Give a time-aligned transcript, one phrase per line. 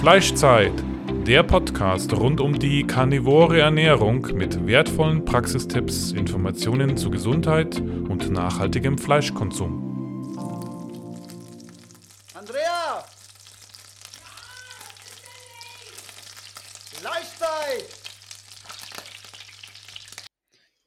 [0.00, 0.72] Fleischzeit,
[1.26, 8.96] der Podcast rund um die karnivore Ernährung mit wertvollen Praxistipps, Informationen zu Gesundheit und nachhaltigem
[8.96, 10.38] Fleischkonsum.
[12.32, 13.04] Andrea!
[16.94, 17.84] Fleischzeit!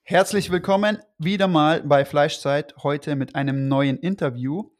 [0.02, 4.72] Herzlich willkommen wieder mal bei Fleischzeit, heute mit einem neuen Interview.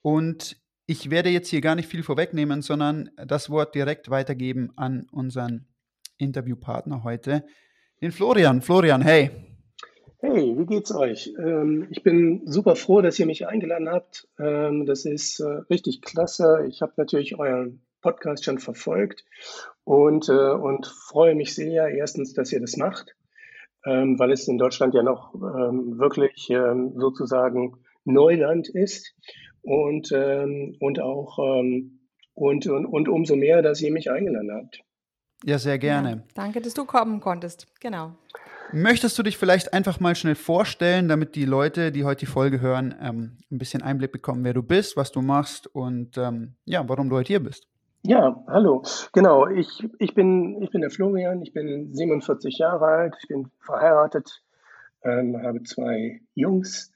[0.00, 0.59] Und
[0.90, 5.68] ich werde jetzt hier gar nicht viel vorwegnehmen, sondern das Wort direkt weitergeben an unseren
[6.18, 7.44] Interviewpartner heute,
[8.02, 8.60] den Florian.
[8.60, 9.30] Florian, hey.
[10.18, 11.32] Hey, wie geht's euch?
[11.38, 14.26] Ähm, ich bin super froh, dass ihr mich eingeladen habt.
[14.40, 16.66] Ähm, das ist äh, richtig klasse.
[16.68, 19.24] Ich habe natürlich euren Podcast schon verfolgt
[19.84, 23.14] und, äh, und freue mich sehr, erstens, dass ihr das macht,
[23.86, 26.52] ähm, weil es in Deutschland ja noch wirklich
[26.96, 29.14] sozusagen Neuland ist
[29.62, 32.00] und, ähm, und auch ähm,
[32.34, 34.82] und, und, und umso mehr, dass ihr mich eingeladen habt.
[35.44, 36.10] Ja, sehr gerne.
[36.10, 37.66] Ja, danke, dass du kommen konntest.
[37.80, 38.12] Genau.
[38.72, 42.60] Möchtest du dich vielleicht einfach mal schnell vorstellen, damit die Leute, die heute die Folge
[42.60, 46.88] hören, ähm, ein bisschen Einblick bekommen, wer du bist, was du machst und ähm, ja,
[46.88, 47.66] warum du heute hier bist?
[48.02, 48.82] Ja, hallo.
[49.12, 53.50] Genau, ich, ich, bin, ich bin der Florian, ich bin 47 Jahre alt, ich bin
[53.58, 54.42] verheiratet,
[55.02, 56.92] ähm, habe zwei Jungs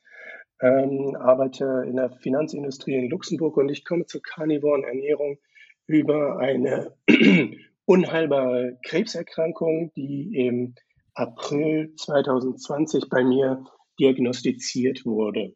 [0.60, 5.38] ähm, arbeite in der Finanzindustrie in Luxemburg und ich komme zur karnivoren Ernährung
[5.86, 6.94] über eine
[7.84, 10.74] unheilbare Krebserkrankung, die im
[11.14, 13.64] April 2020 bei mir
[14.00, 15.54] diagnostiziert wurde.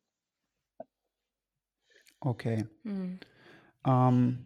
[2.21, 2.67] Okay.
[2.83, 3.19] Hm.
[3.87, 4.39] Ähm,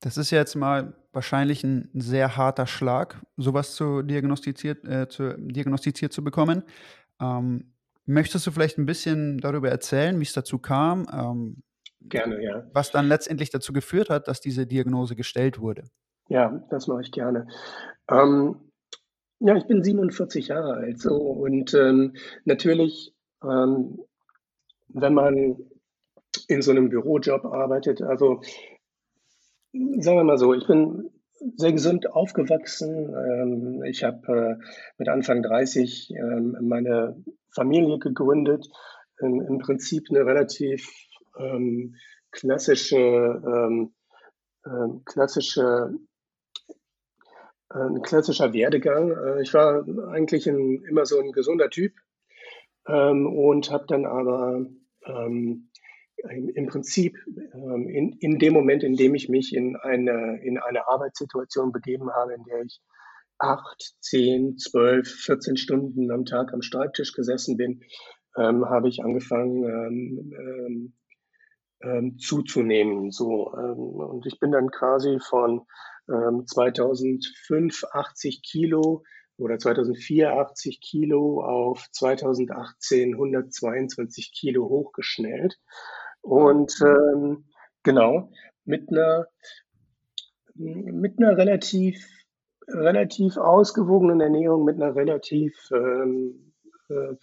[0.00, 6.12] das ist jetzt mal wahrscheinlich ein sehr harter Schlag, sowas zu diagnostiziert, äh, zu, diagnostiziert
[6.12, 6.62] zu bekommen.
[7.20, 7.73] Ähm,
[8.06, 11.06] Möchtest du vielleicht ein bisschen darüber erzählen, wie es dazu kam?
[11.12, 11.62] Ähm,
[12.00, 12.66] gerne, ja.
[12.72, 15.84] Was dann letztendlich dazu geführt hat, dass diese Diagnose gestellt wurde?
[16.28, 17.46] Ja, das mache ich gerne.
[18.10, 18.56] Ähm,
[19.40, 23.98] ja, ich bin 47 Jahre alt so und ähm, natürlich, ähm,
[24.88, 25.56] wenn man
[26.48, 28.40] in so einem Bürojob arbeitet, also
[29.72, 31.10] sagen wir mal so, ich bin
[31.56, 33.14] sehr gesund aufgewachsen.
[33.14, 34.64] Ähm, ich habe äh,
[34.98, 37.22] mit Anfang 30 ähm, meine
[37.54, 38.66] Familie gegründet.
[39.20, 40.88] In, Im Prinzip eine relativ
[41.38, 41.94] ähm,
[42.30, 43.92] klassische, ähm,
[45.04, 45.92] klassische
[47.74, 49.10] äh, ein klassischer Werdegang.
[49.10, 51.92] Äh, ich war eigentlich immer so ein gesunder Typ
[52.86, 54.66] ähm, und habe dann aber
[55.06, 55.70] ähm,
[56.30, 57.18] im Prinzip
[57.54, 62.10] ähm, in, in dem Moment, in dem ich mich in eine, in eine Arbeitssituation begeben
[62.10, 62.80] habe, in der ich
[63.38, 67.82] acht, zehn, zwölf, 14 Stunden am Tag am Schreibtisch gesessen bin,
[68.36, 70.92] ähm, habe ich angefangen ähm, ähm,
[71.82, 73.10] ähm zuzunehmen.
[73.10, 75.62] So, ähm, und ich bin dann quasi von
[76.06, 79.04] 2005 80 Kilo
[79.38, 85.58] oder 2004 80 Kilo auf 2018 122 Kilo hochgeschnellt.
[86.24, 87.44] Und ähm,
[87.82, 88.30] genau,
[88.64, 89.26] mit einer,
[90.54, 92.02] mit einer relativ
[92.66, 96.52] relativ ausgewogenen Ernährung mit einer relativ ähm,
[96.88, 97.14] äh,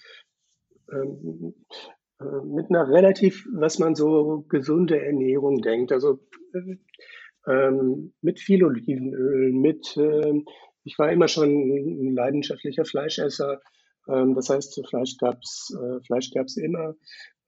[0.91, 1.55] ähm,
[2.19, 5.91] äh, mit einer relativ, was man so gesunde Ernährung denkt.
[5.91, 6.19] Also
[6.53, 6.77] äh,
[7.47, 10.45] ähm, mit viel Olivenöl, mit ähm,
[10.83, 13.61] ich war immer schon ein leidenschaftlicher Fleischesser.
[14.07, 16.95] Ähm, das heißt, Fleisch gab's äh, Fleisch immer.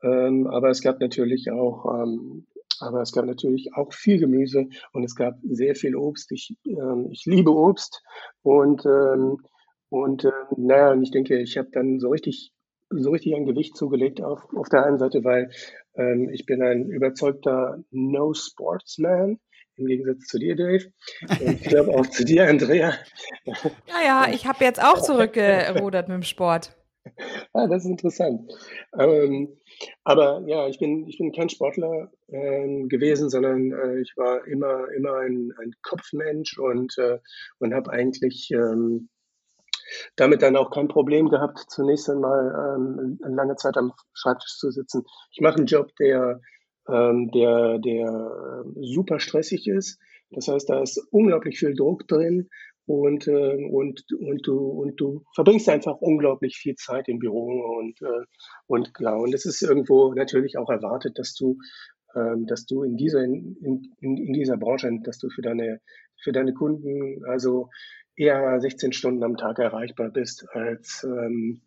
[0.03, 2.45] Ähm, aber es gab natürlich auch ähm,
[2.79, 6.31] aber es gab natürlich auch viel Gemüse und es gab sehr viel Obst.
[6.31, 8.03] Ich, ähm, ich liebe Obst
[8.41, 9.37] und, ähm,
[9.89, 12.51] und äh, naja, und ich denke, ich habe dann so richtig,
[12.89, 15.49] so richtig ein Gewicht zugelegt auf, auf der einen Seite, weil
[15.95, 19.39] ähm, ich bin ein überzeugter No-Sportsman
[19.75, 20.91] im Gegensatz zu dir, Dave.
[21.41, 22.93] Und ich glaube auch zu dir, Andrea.
[23.45, 26.75] Ja, ja, ich habe jetzt auch zurückgerudert mit dem Sport.
[27.55, 28.51] Ah, das ist interessant.
[28.97, 29.57] Ähm,
[30.03, 34.87] aber ja, ich bin, ich bin kein Sportler ähm, gewesen, sondern äh, ich war immer,
[34.91, 37.19] immer ein, ein Kopfmensch und, äh,
[37.59, 39.09] und habe eigentlich ähm,
[40.15, 44.71] damit dann auch kein Problem gehabt, zunächst einmal ähm, eine lange Zeit am Schreibtisch zu
[44.71, 45.03] sitzen.
[45.31, 46.41] Ich mache einen Job, der,
[46.88, 49.99] ähm, der, der super stressig ist.
[50.31, 52.49] Das heißt, da ist unglaublich viel Druck drin
[52.85, 58.01] und, äh, und, und, du, und du verbringst einfach unglaublich viel Zeit im Büro und,
[58.01, 58.25] äh,
[58.68, 61.57] und klar, und es ist irgendwo natürlich auch erwartet, dass du,
[62.15, 63.57] ähm, dass du in dieser, in,
[64.00, 65.80] in, in dieser Branche, dass du für deine,
[66.21, 67.69] für deine Kunden also
[68.15, 71.62] eher 16 Stunden am Tag erreichbar bist als, ähm,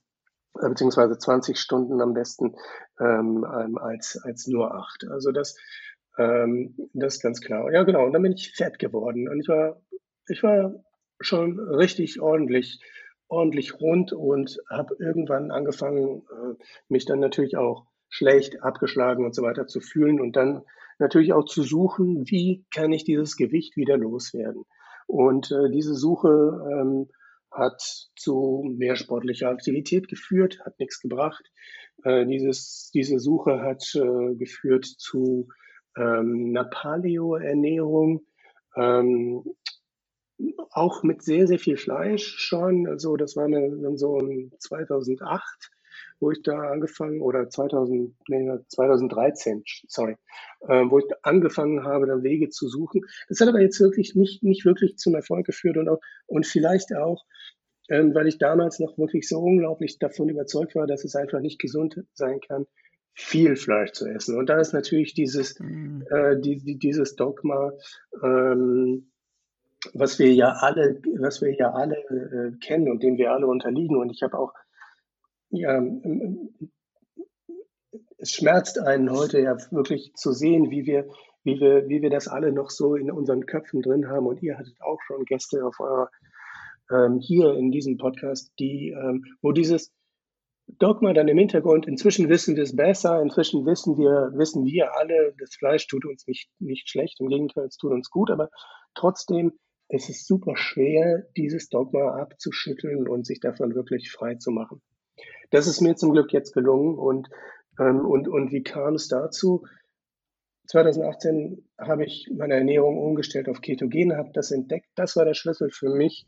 [0.54, 2.54] beziehungsweise 20 Stunden am besten
[3.00, 3.44] ähm,
[3.76, 5.04] als, als nur acht.
[5.10, 5.56] Also das,
[6.18, 7.70] Ähm, das ist ganz klar.
[7.72, 8.06] Ja, genau.
[8.06, 9.28] Und dann bin ich fett geworden.
[9.28, 9.82] Und ich war,
[10.28, 10.74] ich war
[11.20, 12.80] schon richtig ordentlich,
[13.28, 16.54] ordentlich rund und habe irgendwann angefangen, äh,
[16.88, 20.62] mich dann natürlich auch schlecht, abgeschlagen und so weiter zu fühlen und dann
[20.98, 24.64] natürlich auch zu suchen, wie kann ich dieses Gewicht wieder loswerden.
[25.06, 27.08] Und äh, diese Suche ähm,
[27.50, 27.80] hat
[28.16, 31.44] zu mehr sportlicher Aktivität geführt, hat nichts gebracht.
[32.04, 35.48] Äh, dieses, diese Suche hat äh, geführt zu
[35.96, 38.26] ähm, einer Paleo-Ernährung,
[38.76, 39.44] ähm,
[40.70, 42.86] auch mit sehr, sehr viel Fleisch schon.
[42.86, 44.18] Also das war dann so
[44.58, 45.70] 2008,
[46.20, 50.16] wo ich da angefangen, oder 2000, nee, 2013, sorry,
[50.68, 53.02] äh, wo ich angefangen habe, dann Wege zu suchen.
[53.28, 56.94] Das hat aber jetzt wirklich nicht, nicht wirklich zum Erfolg geführt und auch, und vielleicht
[56.94, 57.24] auch,
[57.88, 61.60] ähm, weil ich damals noch wirklich so unglaublich davon überzeugt war, dass es einfach nicht
[61.60, 62.66] gesund sein kann,
[63.14, 64.36] viel Fleisch zu essen.
[64.36, 66.04] Und da ist natürlich dieses, mhm.
[66.10, 67.72] äh, die, die, dieses Dogma,
[68.22, 69.10] ähm,
[69.94, 73.96] was wir ja alle, was wir ja alle äh, kennen und dem wir alle unterliegen.
[73.96, 74.52] Und ich habe auch,
[75.50, 75.82] ja,
[78.18, 81.08] es schmerzt einen heute ja wirklich zu sehen, wie wir,
[81.44, 84.26] wie wir, wie wir das alle noch so in unseren Köpfen drin haben.
[84.26, 86.10] Und ihr hattet auch schon Gäste auf eurer
[86.90, 89.92] ähm, hier in diesem Podcast, die, ähm, wo dieses
[90.66, 95.34] Dogma dann im Hintergrund, inzwischen wissen wir es besser, inzwischen wissen wir, wissen wir alle,
[95.38, 98.50] das Fleisch tut uns nicht, nicht schlecht, im Gegenteil, es tut uns gut, aber
[98.94, 99.52] trotzdem
[99.88, 104.82] es ist super schwer, dieses Dogma abzuschütteln und sich davon wirklich frei zu machen.
[105.50, 107.28] Das ist mir zum Glück jetzt gelungen und,
[107.78, 109.64] ähm, und, und wie kam es dazu?
[110.68, 114.88] 2018 habe ich meine Ernährung umgestellt auf Ketogene, habe das entdeckt.
[114.96, 116.26] Das war der Schlüssel für mich,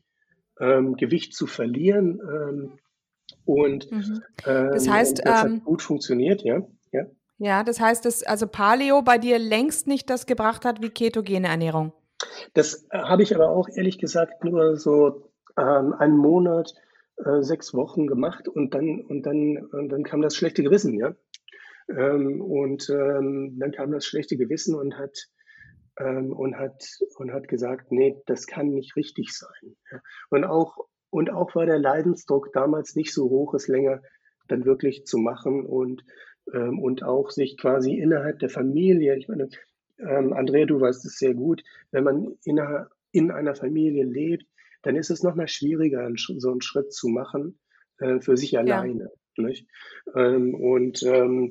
[0.60, 2.20] ähm, Gewicht zu verlieren.
[2.22, 2.78] Ähm,
[3.44, 4.22] und mhm.
[4.44, 6.62] das ähm, heißt, das hat ähm, gut funktioniert, ja.
[6.92, 7.06] ja.
[7.38, 11.48] Ja, das heißt, dass also Paleo bei dir längst nicht das gebracht hat wie ketogene
[11.48, 11.92] Ernährung.
[12.54, 16.72] Das äh, habe ich aber auch ehrlich gesagt nur so ähm, einen Monat,
[17.16, 21.14] äh, sechs Wochen gemacht und dann und dann und dann kam das schlechte Gewissen, ja.
[21.88, 25.28] Ähm, und ähm, dann kam das schlechte Gewissen und hat
[25.98, 26.84] ähm, und hat
[27.16, 29.76] und hat gesagt, nee, das kann nicht richtig sein.
[29.90, 30.00] Ja?
[30.30, 30.76] Und auch
[31.10, 34.02] und auch war der Leidensdruck damals nicht so hoch, es länger
[34.46, 36.04] dann wirklich zu machen und,
[36.52, 39.48] ähm, und auch sich quasi innerhalb der Familie, ich meine,
[39.98, 44.46] ähm, Andrea, du weißt es sehr gut, wenn man in einer, in einer Familie lebt,
[44.82, 47.58] dann ist es nochmal schwieriger, so einen Schritt zu machen
[47.98, 49.10] äh, für sich alleine.
[49.36, 49.44] Ja.
[49.44, 49.68] Nicht?
[50.14, 51.50] Ähm, und, ähm,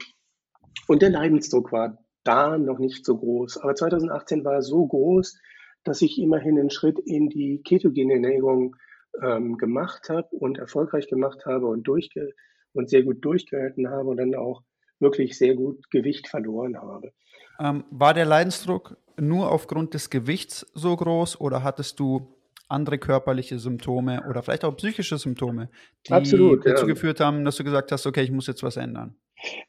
[0.87, 3.57] und der Leidensdruck war da noch nicht so groß.
[3.57, 5.39] Aber 2018 war so groß,
[5.83, 8.75] dass ich immerhin einen Schritt in die ketogene Ernährung
[9.21, 12.33] ähm, gemacht habe und erfolgreich gemacht habe und, durchge
[12.73, 14.63] und sehr gut durchgehalten habe und dann auch
[14.99, 17.11] wirklich sehr gut Gewicht verloren habe.
[17.59, 22.37] Ähm, war der Leidensdruck nur aufgrund des Gewichts so groß oder hattest du
[22.69, 25.69] andere körperliche Symptome oder vielleicht auch psychische Symptome,
[26.07, 26.93] die Absolut, dazu ja.
[26.93, 29.15] geführt haben, dass du gesagt hast, okay, ich muss jetzt was ändern?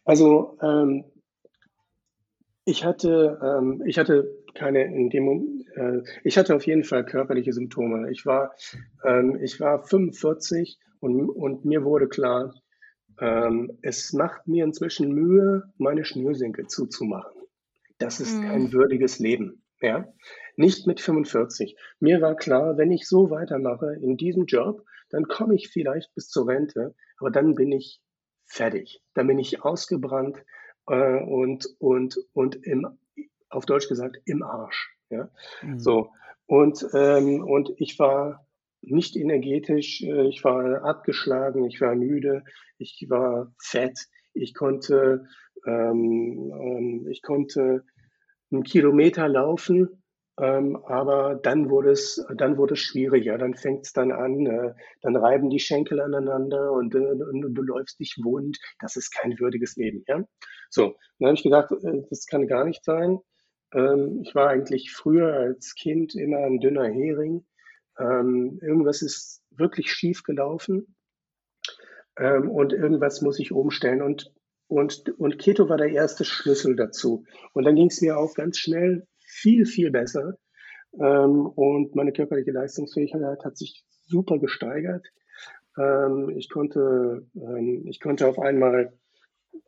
[0.05, 1.05] Also ähm,
[2.65, 7.53] ich hatte, ähm, ich hatte keine in dem, äh, ich hatte auf jeden Fall körperliche
[7.53, 8.11] Symptome.
[8.11, 8.53] Ich war,
[9.05, 12.53] ähm, ich war 45 und, und mir wurde klar,
[13.21, 17.43] ähm, es macht mir inzwischen Mühe, meine Schnürsenkel zuzumachen.
[17.99, 18.43] Das ist mhm.
[18.43, 19.63] kein würdiges Leben.
[19.81, 20.13] Ja?
[20.57, 21.77] Nicht mit 45.
[22.01, 26.29] Mir war klar, wenn ich so weitermache in diesem Job, dann komme ich vielleicht bis
[26.29, 28.01] zur Rente, aber dann bin ich
[28.47, 29.03] fertig.
[29.15, 30.45] Dann bin ich ausgebrannt
[30.87, 32.87] äh, und, und, und im,
[33.49, 34.97] auf Deutsch gesagt, im Arsch.
[35.11, 35.31] Ja?
[35.63, 35.79] Mhm.
[35.79, 36.11] So.
[36.47, 38.47] Und, ähm, und ich war
[38.83, 42.45] nicht energetisch, äh, ich war abgeschlagen, ich war müde,
[42.79, 43.99] ich war fett,
[44.35, 45.27] ich konnte,
[45.67, 47.85] ähm, ähm, ich konnte
[48.51, 50.03] einen Kilometer laufen,
[50.41, 53.39] ähm, aber dann wurde es, dann wurde es schwieriger.
[53.39, 57.63] Dann fängt es dann an, äh, dann reiben die Schenkel aneinander und, äh, und, du
[57.63, 58.59] läufst dich wund.
[58.81, 60.05] Das ist kein würdiges Leben.
[60.07, 60.23] Ja?
[60.71, 63.19] So, dann habe ich gedacht, äh, das kann gar nicht sein.
[63.75, 67.45] Ähm, ich war eigentlich früher als Kind immer ein dünner Hering.
[67.99, 70.95] Ähm, irgendwas ist wirklich schief gelaufen
[72.19, 74.03] ähm, und irgendwas muss ich umstellen.
[74.03, 74.33] Und,
[74.69, 77.25] und, und Keto war der erste Schlüssel dazu.
[77.53, 80.35] Und dann ging es mir auch ganz schnell viel, viel besser.
[80.95, 85.07] Ähm, und meine körperliche Leistungsfähigkeit hat sich super gesteigert.
[85.77, 88.93] Ähm, ich, konnte, ähm, ich konnte auf einmal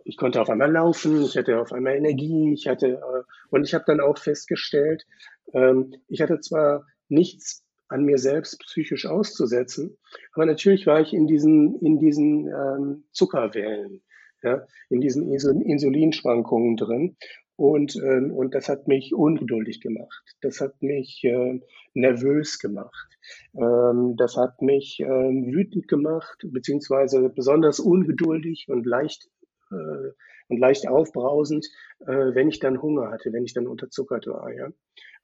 [0.04, 3.74] ich konnte auf einmal laufen, ich hatte auf einmal Energie, ich hatte äh, und ich
[3.74, 5.04] habe dann auch festgestellt,
[5.52, 9.98] ähm, ich hatte zwar nichts an mir selbst psychisch auszusetzen.
[10.32, 14.02] Aber natürlich war ich in diesen, in diesen ähm, Zuckerwellen,
[14.42, 17.16] ja, in diesen Insulinschwankungen drin.
[17.56, 20.22] Und, ähm, und das hat mich ungeduldig gemacht.
[20.40, 21.60] Das hat mich äh,
[21.92, 23.18] nervös gemacht.
[23.54, 29.28] Ähm, das hat mich ähm, wütend gemacht, beziehungsweise besonders ungeduldig und leicht
[29.70, 30.12] äh,
[30.50, 31.66] und leicht aufbrausend,
[32.00, 34.52] äh, wenn ich dann Hunger hatte, wenn ich dann unterzuckert war.
[34.52, 34.68] Ja?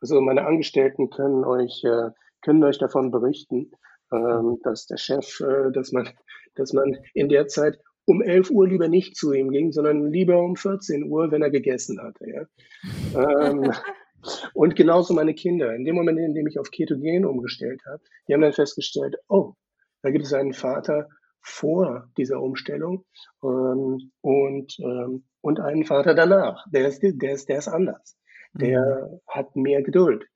[0.01, 2.11] Also meine Angestellten können euch äh,
[2.47, 3.73] können euch davon berichten,
[4.13, 6.09] ähm, dass der Chef, äh, dass man,
[6.55, 10.39] dass man in der Zeit um 11 Uhr lieber nicht zu ihm ging, sondern lieber
[10.39, 12.25] um 14 Uhr, wenn er gegessen hatte.
[12.25, 13.51] Ja?
[13.51, 13.73] ähm,
[14.55, 15.75] und genauso meine Kinder.
[15.75, 19.55] In dem Moment, in dem ich auf Ketogen umgestellt habe, die haben dann festgestellt, oh,
[20.03, 21.09] da gibt es einen Vater
[21.41, 23.05] vor dieser Umstellung
[23.43, 26.65] ähm, und, ähm, und einen Vater danach.
[26.73, 28.17] Der ist, der ist, der ist anders.
[28.53, 29.21] Der mhm.
[29.27, 30.27] hat mehr Geduld.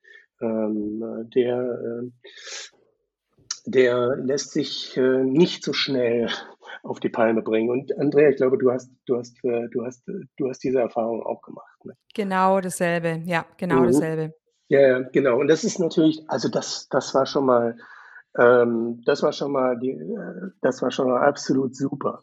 [0.41, 2.11] Ähm, der, äh,
[3.67, 6.29] der lässt sich äh, nicht so schnell
[6.83, 7.71] auf die Palme bringen.
[7.71, 11.23] Und Andrea, ich glaube, du hast, du hast, äh, du hast, du hast diese Erfahrung
[11.23, 11.85] auch gemacht.
[11.85, 11.95] Ne?
[12.15, 13.87] Genau dasselbe, ja, genau mhm.
[13.87, 14.35] dasselbe.
[14.69, 15.39] Ja, genau.
[15.41, 17.77] Und das ist natürlich, also das, das war schon mal,
[18.39, 19.99] ähm, das war schon mal, die,
[20.63, 22.23] das war schon mal absolut super.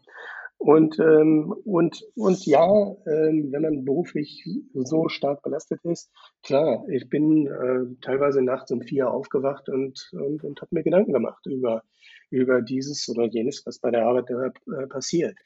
[0.60, 6.12] Und, ähm, und, und ja, ähm, wenn man beruflich so stark belastet ist,
[6.44, 11.14] klar, ich bin äh, teilweise nachts um vier aufgewacht und, und, und habe mir Gedanken
[11.14, 11.84] gemacht über,
[12.32, 15.38] über dieses oder jenes, was bei der Arbeit äh, passiert.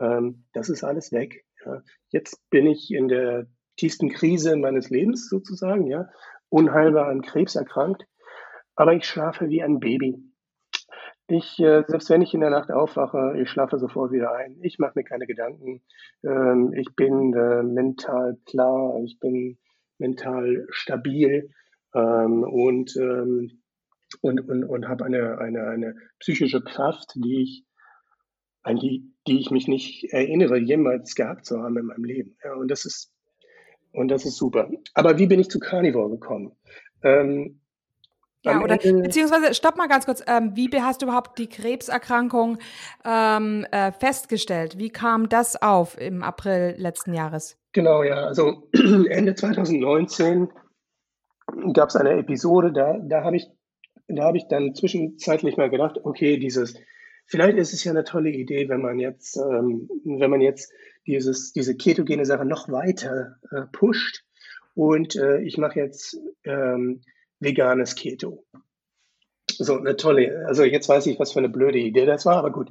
[0.00, 1.44] Ähm, das ist alles weg.
[1.64, 1.82] Ja.
[2.08, 6.08] Jetzt bin ich in der tiefsten Krise meines Lebens sozusagen, ja,
[6.48, 8.04] unheilbar an Krebs erkrankt,
[8.74, 10.29] aber ich schlafe wie ein Baby.
[11.30, 14.58] Ich, äh, selbst wenn ich in der Nacht aufwache, ich schlafe sofort wieder ein.
[14.62, 15.80] Ich mache mir keine Gedanken.
[16.24, 19.56] Ähm, ich bin äh, mental klar, ich bin
[19.98, 21.50] mental stabil
[21.94, 23.62] ähm, und, ähm,
[24.22, 27.64] und, und, und habe eine, eine, eine psychische Kraft, die ich,
[28.64, 32.36] an die, die ich mich nicht erinnere, jemals gehabt zu haben in meinem Leben.
[32.42, 33.12] Ja, und das ist,
[33.92, 34.68] und das ist super.
[34.94, 36.56] Aber wie bin ich zu Carnivore gekommen?
[38.42, 42.58] Ja, oder beziehungsweise, stopp mal ganz kurz, ähm, wie hast du überhaupt die Krebserkrankung
[43.04, 44.78] ähm, äh, festgestellt?
[44.78, 47.58] Wie kam das auf im April letzten Jahres?
[47.72, 50.48] Genau, ja, also Ende 2019
[51.74, 53.48] gab es eine Episode, da, da habe ich,
[54.08, 56.74] da ich dann zwischenzeitlich mal gedacht, okay, dieses,
[57.26, 60.72] vielleicht ist es ja eine tolle Idee, wenn man jetzt, ähm, wenn man jetzt
[61.06, 64.24] dieses, diese ketogene Sache noch weiter äh, pusht
[64.74, 67.02] und äh, ich mache jetzt ähm,
[67.40, 68.44] veganes Keto.
[69.50, 72.52] So, eine tolle, also jetzt weiß ich, was für eine blöde Idee das war, aber
[72.52, 72.70] gut.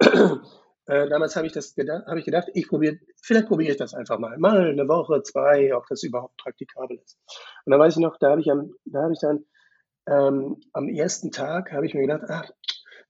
[0.86, 3.94] Äh, damals habe ich das gedacht, habe ich gedacht, ich probiere, vielleicht probiere ich das
[3.94, 4.36] einfach mal.
[4.36, 7.18] Mal eine Woche, zwei, ob das überhaupt praktikabel ist.
[7.64, 9.46] Und dann weiß ich noch, da habe ich am, da habe ich dann
[10.06, 12.50] ähm, am ersten Tag habe ich mir gedacht, ach,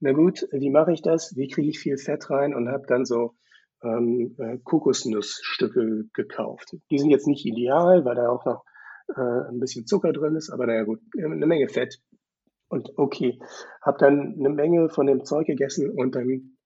[0.01, 1.35] na gut, wie mache ich das?
[1.37, 2.55] Wie kriege ich viel Fett rein?
[2.55, 3.35] Und habe dann so
[3.83, 6.77] ähm, äh, Kokosnussstücke gekauft.
[6.91, 8.65] Die sind jetzt nicht ideal, weil da auch noch
[9.09, 12.01] äh, ein bisschen Zucker drin ist, aber naja gut, eine Menge Fett.
[12.69, 13.39] Und okay,
[13.83, 16.57] habe dann eine Menge von dem Zeug gegessen und dann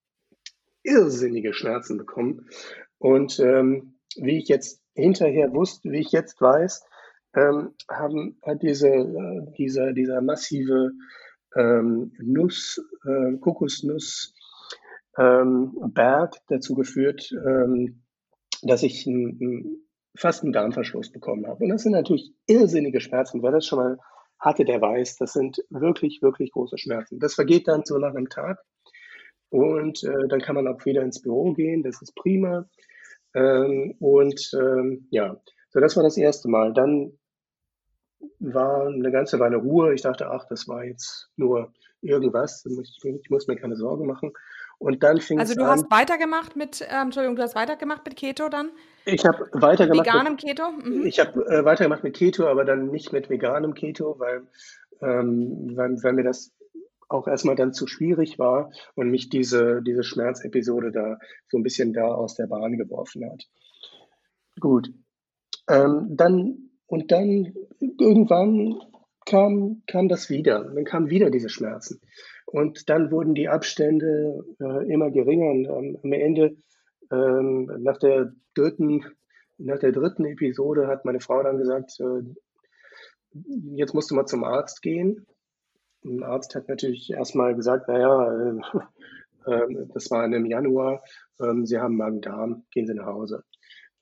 [0.82, 2.48] irrsinnige Schmerzen bekommen.
[2.98, 6.84] Und ähm, wie ich jetzt hinterher wusste, wie ich jetzt weiß,
[7.34, 10.92] ähm, haben, hat diese, äh, dieser, dieser massive
[11.56, 14.34] ähm, Nuss, äh, Kokosnuss,
[15.18, 18.02] ähm, Berg dazu geführt, ähm,
[18.62, 19.87] dass ich ein,
[20.18, 21.62] fast einen Darmverschluss bekommen habe.
[21.62, 23.42] Und das sind natürlich irrsinnige Schmerzen.
[23.42, 23.98] Wer das schon mal
[24.38, 27.18] hatte, der weiß, das sind wirklich, wirklich große Schmerzen.
[27.18, 28.58] Das vergeht dann so nach einem Tag.
[29.50, 31.82] Und äh, dann kann man auch wieder ins Büro gehen.
[31.82, 32.68] Das ist prima.
[33.34, 36.72] Ähm, und ähm, ja, so das war das erste Mal.
[36.72, 37.18] Dann
[38.40, 39.94] war eine ganze Weile Ruhe.
[39.94, 42.64] Ich dachte, ach, das war jetzt nur irgendwas.
[42.66, 44.32] Ich, ich muss mir keine Sorgen machen.
[44.78, 48.16] Und dann fing Also du an, hast weitergemacht mit, ähm, Entschuldigung, du hast weitergemacht mit
[48.16, 48.70] Keto dann?
[49.04, 50.06] Ich habe weitergemacht.
[50.06, 50.70] Veganem mit, Keto?
[50.70, 51.06] Mhm.
[51.06, 54.46] Ich habe äh, weitergemacht mit Keto, aber dann nicht mit veganem Keto, weil,
[55.00, 56.52] ähm, weil, weil mir das
[57.08, 61.18] auch erstmal dann zu schwierig war und mich diese, diese Schmerzepisode da
[61.48, 63.44] so ein bisschen da aus der Bahn geworfen hat.
[64.60, 64.92] Gut.
[65.68, 68.80] Ähm, dann, und dann irgendwann
[69.26, 70.64] kam, kam das wieder.
[70.64, 72.00] Dann kamen wieder diese Schmerzen.
[72.50, 75.50] Und dann wurden die Abstände äh, immer geringer.
[75.50, 76.56] Und ähm, am Ende,
[77.10, 79.04] ähm, nach der dritten,
[79.58, 82.22] nach der dritten Episode hat meine Frau dann gesagt, äh,
[83.74, 85.26] jetzt musst du mal zum Arzt gehen.
[86.02, 88.60] Und der Arzt hat natürlich erstmal gesagt, naja, äh,
[89.46, 91.02] äh, das war im Januar,
[91.40, 93.44] äh, Sie haben Magen-Darm, gehen Sie nach Hause.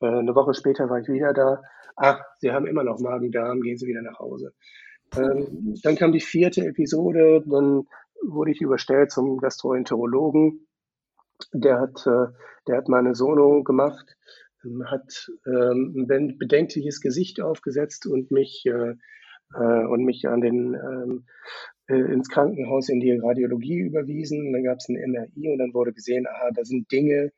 [0.00, 1.62] Äh, eine Woche später war ich wieder da.
[1.96, 4.52] Ach, Sie haben immer noch Magen-Darm, gehen Sie wieder nach Hause.
[5.16, 7.86] Ähm, dann kam die vierte Episode, dann
[8.23, 10.66] wurde ich überstellt zum Gastroenterologen.
[11.52, 12.32] Der hat, äh,
[12.66, 14.16] der hat meine Sono gemacht
[14.87, 18.94] hat ähm, ein bedenkliches Gesicht aufgesetzt und mich äh,
[19.54, 21.26] äh, und mich an den ähm,
[21.88, 24.52] äh, ins Krankenhaus in die Radiologie überwiesen.
[24.52, 27.32] Dann gab es ein MRI und dann wurde gesehen, aha, da sind Dinge,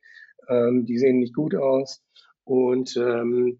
[0.47, 2.03] ähm, die sehen nicht gut aus.
[2.43, 3.59] Und, ähm,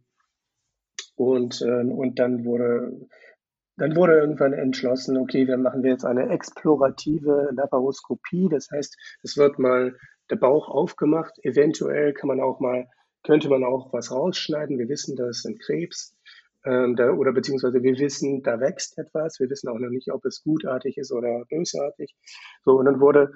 [1.16, 3.08] und, ähm, und dann wurde
[3.80, 8.50] dann wurde irgendwann entschlossen, okay, dann machen wir jetzt eine explorative Laparoskopie.
[8.50, 9.96] Das heißt, es wird mal
[10.30, 11.34] der Bauch aufgemacht.
[11.44, 12.88] Eventuell kann man auch mal,
[13.24, 14.78] könnte man auch was rausschneiden.
[14.78, 16.16] Wir wissen, das ein Krebs.
[16.66, 19.40] Ähm, da, oder beziehungsweise wir wissen, da wächst etwas.
[19.40, 22.16] Wir wissen auch noch nicht, ob es gutartig ist oder bösartig.
[22.66, 23.32] So, und dann wurde,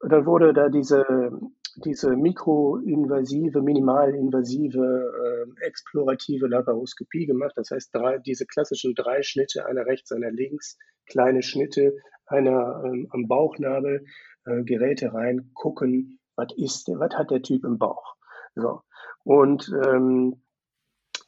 [0.00, 1.30] dann wurde da diese,
[1.76, 7.52] diese mikroinvasive, minimalinvasive, äh, explorative Laparoskopie gemacht.
[7.56, 11.94] Das heißt, drei, diese klassischen drei Schnitte, einer rechts, einer links, kleine Schnitte,
[12.26, 14.04] einer ähm, am Bauchnabel,
[14.46, 18.16] äh, Geräte rein, gucken, was ist, was hat der Typ im Bauch.
[18.54, 18.82] So.
[19.24, 20.42] Und ähm,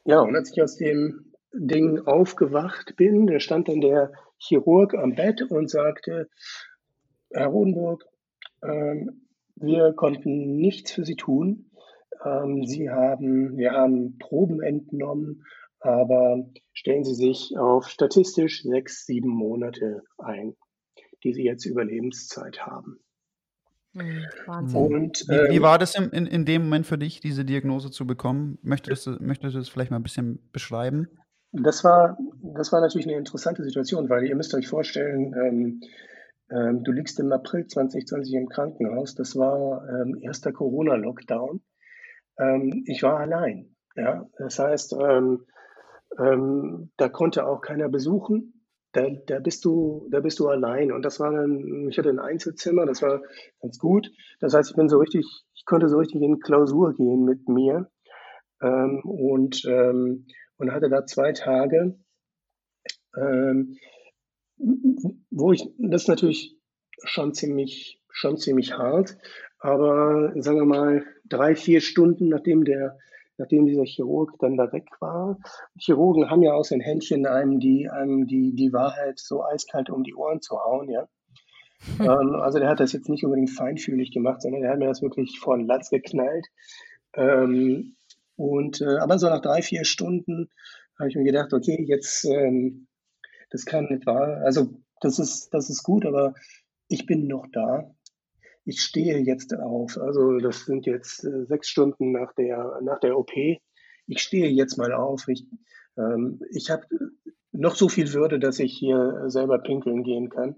[0.04, 5.14] ja, und als ich aus dem Ding aufgewacht bin, da stand dann der Chirurg am
[5.14, 6.28] Bett und sagte,
[7.32, 8.04] Herr Rodenburg,
[8.62, 9.25] ähm,
[9.56, 11.70] wir konnten nichts für Sie tun.
[12.24, 15.44] Ähm, Sie haben, wir haben Proben entnommen,
[15.80, 20.56] aber stellen Sie sich auf statistisch sechs, sieben Monate ein,
[21.24, 22.98] die Sie jetzt Überlebenszeit haben.
[23.94, 24.80] Hm, Wahnsinn.
[24.80, 27.90] Und, wie, wie, ähm, war das in, in, in, dem Moment für dich, diese Diagnose
[27.90, 28.58] zu bekommen?
[28.62, 31.08] Möchtest du, möchtest du das vielleicht mal ein bisschen beschreiben?
[31.52, 32.18] Das war,
[32.54, 35.80] das war natürlich eine interessante Situation, weil ihr müsst euch vorstellen, ähm,
[36.50, 39.14] ähm, du liegst im April 2020 im Krankenhaus.
[39.14, 41.60] Das war ähm, erster Corona-Lockdown.
[42.38, 43.76] Ähm, ich war allein.
[43.94, 44.26] Ja?
[44.38, 45.46] Das heißt, ähm,
[46.96, 48.56] da konnte auch keiner besuchen
[48.96, 50.90] da, da, bist du, da bist du allein.
[50.90, 53.20] Und das war dann, ich hatte ein Einzelzimmer, das war
[53.60, 54.10] ganz gut.
[54.40, 57.90] Das heißt, ich bin so richtig, ich konnte so richtig in Klausur gehen mit mir
[58.62, 60.26] ähm, und, ähm,
[60.56, 61.98] und hatte da zwei Tage,
[63.16, 63.76] ähm,
[64.58, 66.56] wo ich, das ist natürlich
[67.04, 69.18] schon ziemlich, schon ziemlich hart,
[69.58, 72.98] aber sagen wir mal drei, vier Stunden, nachdem der
[73.38, 75.38] nachdem dieser Chirurg dann da weg war.
[75.78, 80.04] Chirurgen haben ja aus den Händchen einem die, einem die, die Wahrheit so eiskalt um
[80.04, 81.08] die Ohren zu hauen, ja.
[81.98, 82.06] Hm.
[82.06, 85.02] Ähm, also der hat das jetzt nicht unbedingt feinfühlig gemacht, sondern der hat mir das
[85.02, 86.46] wirklich vor den Latz geknallt.
[87.14, 87.96] Ähm,
[88.36, 90.50] und äh, aber so nach drei, vier Stunden
[90.98, 92.86] habe ich mir gedacht, okay, jetzt ähm,
[93.50, 94.42] das kann nicht wahr.
[94.44, 96.34] Also das ist, das ist gut, aber
[96.88, 97.90] ich bin noch da
[98.66, 99.96] ich stehe jetzt auf.
[99.96, 103.30] Also das sind jetzt äh, sechs Stunden nach der, nach der OP.
[104.08, 105.28] Ich stehe jetzt mal auf.
[105.28, 105.46] Ich,
[105.96, 106.84] ähm, ich habe
[107.52, 110.56] noch so viel Würde, dass ich hier selber pinkeln gehen kann.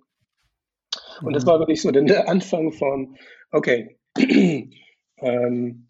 [1.23, 1.49] Und das mhm.
[1.49, 3.17] war wirklich so der Anfang von,
[3.51, 3.99] okay,
[5.19, 5.87] ähm,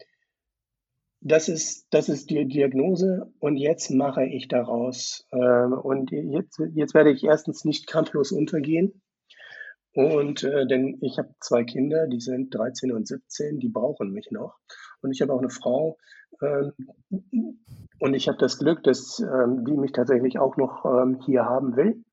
[1.21, 5.27] das ist, das ist die Diagnose und jetzt mache ich daraus.
[5.31, 9.01] Ähm, und jetzt, jetzt werde ich erstens nicht kampflos untergehen.
[9.93, 14.29] Und äh, denn ich habe zwei Kinder, die sind 13 und 17, die brauchen mich
[14.31, 14.57] noch.
[15.01, 15.97] Und ich habe auch eine Frau.
[16.41, 16.73] Ähm,
[17.99, 21.75] und ich habe das Glück, dass ähm, die mich tatsächlich auch noch ähm, hier haben
[21.75, 22.03] will.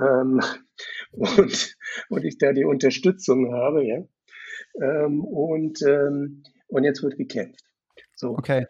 [0.00, 0.40] Ähm,
[1.12, 1.76] und,
[2.08, 4.02] und ich da die Unterstützung habe, ja.
[4.82, 7.64] Ähm, und, ähm, und jetzt wird gekämpft.
[8.24, 8.38] So.
[8.38, 8.66] Okay.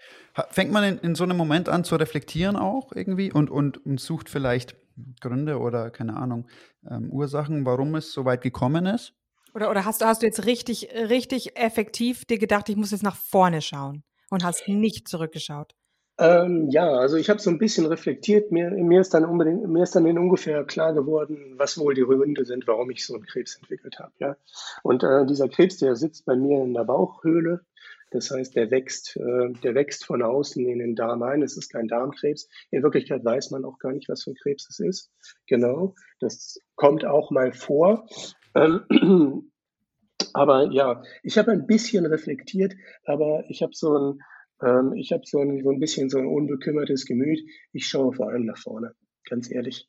[0.50, 4.00] Fängt man in, in so einem Moment an zu reflektieren auch irgendwie und, und, und
[4.00, 4.74] sucht vielleicht
[5.20, 6.48] Gründe oder keine Ahnung,
[6.90, 9.12] ähm, Ursachen, warum es so weit gekommen ist?
[9.54, 13.14] Oder, oder hast, hast du jetzt richtig, richtig effektiv dir gedacht, ich muss jetzt nach
[13.14, 15.76] vorne schauen und hast nicht zurückgeschaut?
[16.18, 18.50] Ähm, ja, also ich habe so ein bisschen reflektiert.
[18.50, 22.02] Mir, mir, ist dann unbedingt, mir ist dann in ungefähr klar geworden, was wohl die
[22.02, 24.12] Gründe sind, warum ich so einen Krebs entwickelt habe.
[24.18, 24.36] Ja?
[24.82, 27.64] Und äh, dieser Krebs, der sitzt bei mir in der Bauchhöhle
[28.14, 31.42] das heißt, der wächst, äh, der wächst von außen in den Darm ein.
[31.42, 32.48] Es ist kein Darmkrebs.
[32.70, 35.10] In Wirklichkeit weiß man auch gar nicht, was für ein Krebs es ist.
[35.48, 35.96] Genau.
[36.20, 38.06] Das kommt auch mal vor.
[38.54, 38.82] Ähm,
[40.32, 42.74] aber ja, ich habe ein bisschen reflektiert,
[43.04, 44.20] aber ich habe so ein,
[44.62, 47.40] ähm, ich habe so ein, so ein bisschen so ein unbekümmertes Gemüt.
[47.72, 48.94] Ich schaue vor allem nach vorne,
[49.28, 49.88] ganz ehrlich.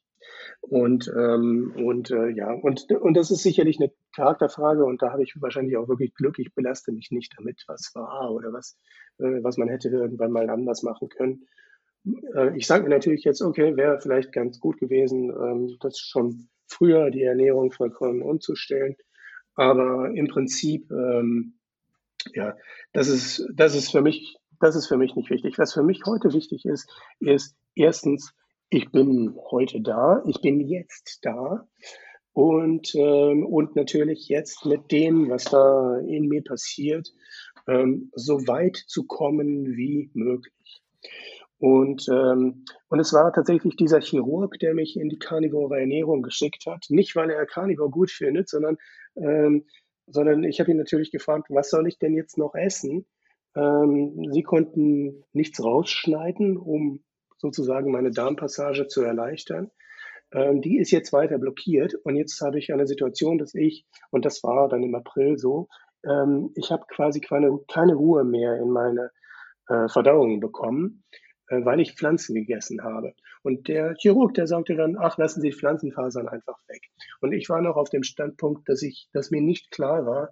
[0.62, 5.24] Und, ähm, und äh, ja, und, und das ist sicherlich eine Charakterfrage und da habe
[5.24, 6.40] ich wahrscheinlich auch wirklich Glück.
[6.40, 8.78] Ich belaste mich nicht damit, was war oder was,
[9.20, 11.46] äh, was man hätte irgendwann mal anders machen können.
[12.34, 16.50] Äh, ich sage mir natürlich jetzt, okay, wäre vielleicht ganz gut gewesen, ähm, das schon
[16.68, 18.96] früher die Ernährung vollkommen umzustellen.
[19.56, 21.54] Aber im Prinzip, ähm,
[22.34, 22.56] ja,
[22.92, 25.58] das ist, das ist für mich, das ist für mich nicht wichtig.
[25.58, 28.34] Was für mich heute wichtig ist, ist erstens,
[28.70, 31.68] ich bin heute da, ich bin jetzt da
[32.34, 37.14] und, ähm, und natürlich jetzt mit dem, was da in mir passiert
[37.68, 40.82] ähm, so weit zu kommen wie möglich.
[41.58, 46.66] Und, ähm, und es war tatsächlich dieser Chirurg, der mich in die karnivore Ernährung geschickt
[46.68, 46.86] hat.
[46.90, 48.78] Nicht, weil er Karnivor gut findet, sondern,
[49.16, 49.66] ähm,
[50.06, 53.06] sondern ich habe ihn natürlich gefragt, was soll ich denn jetzt noch essen?
[53.56, 57.05] Ähm, sie konnten nichts rausschneiden, um
[57.38, 59.72] sozusagen meine Darmpassage zu erleichtern.
[60.32, 64.26] Ähm, die ist jetzt weiter blockiert und jetzt habe ich eine Situation, dass ich, und
[64.26, 65.68] das war dann im April so,
[66.04, 69.12] ähm, ich habe quasi keine, keine Ruhe mehr in meine
[69.68, 71.04] äh, Verdauung bekommen.
[71.48, 73.14] Äh, weil ich Pflanzen gegessen habe.
[73.44, 76.82] Und der Chirurg, der sagte dann, ach, lassen Sie Pflanzenfasern einfach weg.
[77.22, 80.32] Und ich war noch auf dem Standpunkt, dass ich, dass mir nicht klar war,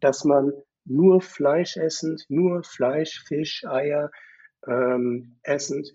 [0.00, 0.52] dass man
[0.84, 4.10] nur Fleisch essend, nur Fleisch, Fisch, Eier
[4.68, 5.92] ähm, essend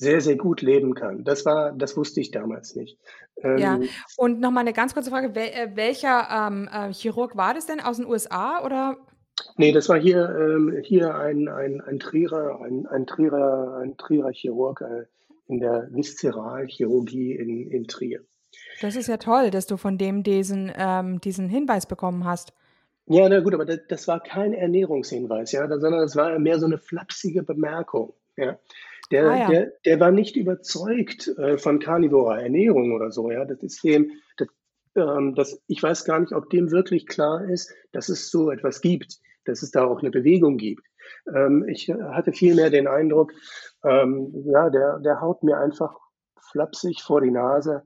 [0.00, 1.24] sehr, sehr gut leben kann.
[1.24, 2.98] Das war, das wusste ich damals nicht.
[3.42, 3.78] Ähm, ja,
[4.16, 5.34] und nochmal eine ganz kurze Frage.
[5.34, 8.96] Wel äh, welcher ähm, äh, Chirurg war das denn aus den USA oder?
[9.56, 14.32] Nee, das war hier, ähm, hier ein, ein, ein Trierer, ein, ein Trierer, ein Trierer
[14.32, 15.04] Chirurg äh,
[15.48, 18.20] in der Viszeralchirurgie in, in Trier.
[18.80, 22.54] Das ist ja toll, dass du von dem diesen, ähm, diesen Hinweis bekommen hast.
[23.06, 26.64] Ja, na gut, aber das, das war kein Ernährungshinweis, ja, sondern das war mehr so
[26.64, 28.14] eine flapsige Bemerkung.
[28.36, 28.58] Ja.
[29.10, 29.48] Der, ah, ja.
[29.48, 33.44] der, der war nicht überzeugt äh, von karnivorer Ernährung oder so, ja.
[33.44, 34.48] Das ist dem, das,
[34.96, 38.80] ähm, das, ich weiß gar nicht, ob dem wirklich klar ist, dass es so etwas
[38.80, 40.86] gibt dass es da auch eine Bewegung gibt.
[41.34, 43.32] Ähm, ich hatte vielmehr den Eindruck,
[43.84, 45.94] ähm, ja, der, der haut mir einfach
[46.50, 47.82] flapsig vor die Nase.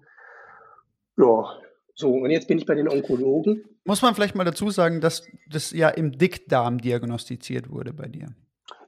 [1.16, 1.58] Ja,
[1.94, 3.64] so, und jetzt bin ich bei den Onkologen.
[3.84, 8.34] Muss man vielleicht mal dazu sagen, dass das ja im Dickdarm diagnostiziert wurde bei dir?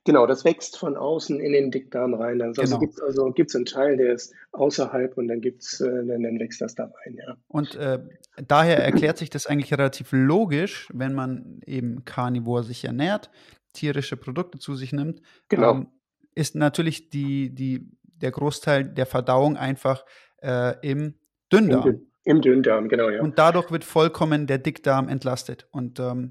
[0.06, 2.40] Genau, das wächst von außen in den Dickdarm rein.
[2.40, 2.78] Also genau.
[2.78, 6.38] gibt es also gibt's einen Teil, der ist außerhalb und dann gibt's, äh, dann, dann
[6.38, 7.36] wächst das da rein, ja.
[7.48, 7.98] Und äh,
[8.46, 13.30] daher erklärt sich das eigentlich relativ logisch, wenn man eben Carnivore sich ernährt,
[13.72, 15.22] tierische Produkte zu sich nimmt.
[15.48, 15.72] Genau.
[15.72, 15.88] Ähm,
[16.36, 20.04] ist natürlich die, die, der Großteil der Verdauung einfach
[20.40, 21.14] äh, im
[21.52, 21.88] Dünndarm.
[21.88, 23.22] Im, Im, Dünndarm, genau, ja.
[23.22, 25.66] Und dadurch wird vollkommen der Dickdarm entlastet.
[25.72, 26.30] Und ähm,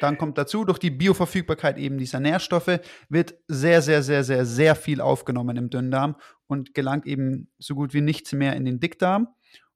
[0.00, 4.74] dann kommt dazu, durch die Bioverfügbarkeit eben dieser Nährstoffe wird sehr, sehr, sehr, sehr, sehr
[4.74, 9.28] viel aufgenommen im Dünndarm und gelangt eben so gut wie nichts mehr in den Dickdarm.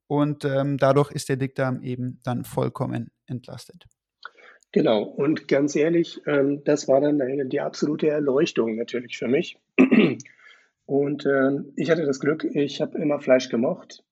[0.06, 3.86] Und ähm, dadurch ist der Dickdarm eben dann vollkommen entlastet.
[4.72, 9.58] Genau, und ganz ehrlich, ähm, das war dann die absolute Erleuchtung natürlich für mich.
[10.86, 14.02] Und ähm, ich hatte das Glück, ich habe immer Fleisch gemocht.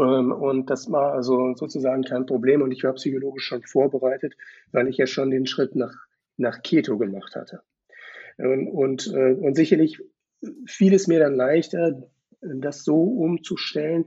[0.00, 4.34] Ähm, und das war also sozusagen kein Problem und ich war psychologisch schon vorbereitet,
[4.72, 5.94] weil ich ja schon den Schritt nach,
[6.36, 7.60] nach Keto gemacht hatte.
[8.38, 10.00] Und, und, äh, und sicherlich
[10.66, 12.02] fiel es mir dann leichter,
[12.40, 14.06] das so umzustellen.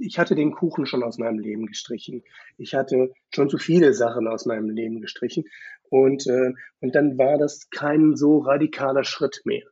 [0.00, 2.22] Ich hatte den Kuchen schon aus meinem Leben gestrichen.
[2.56, 5.44] Ich hatte schon zu viele Sachen aus meinem Leben gestrichen.
[5.90, 9.64] Und, äh, und dann war das kein so radikaler Schritt mehr.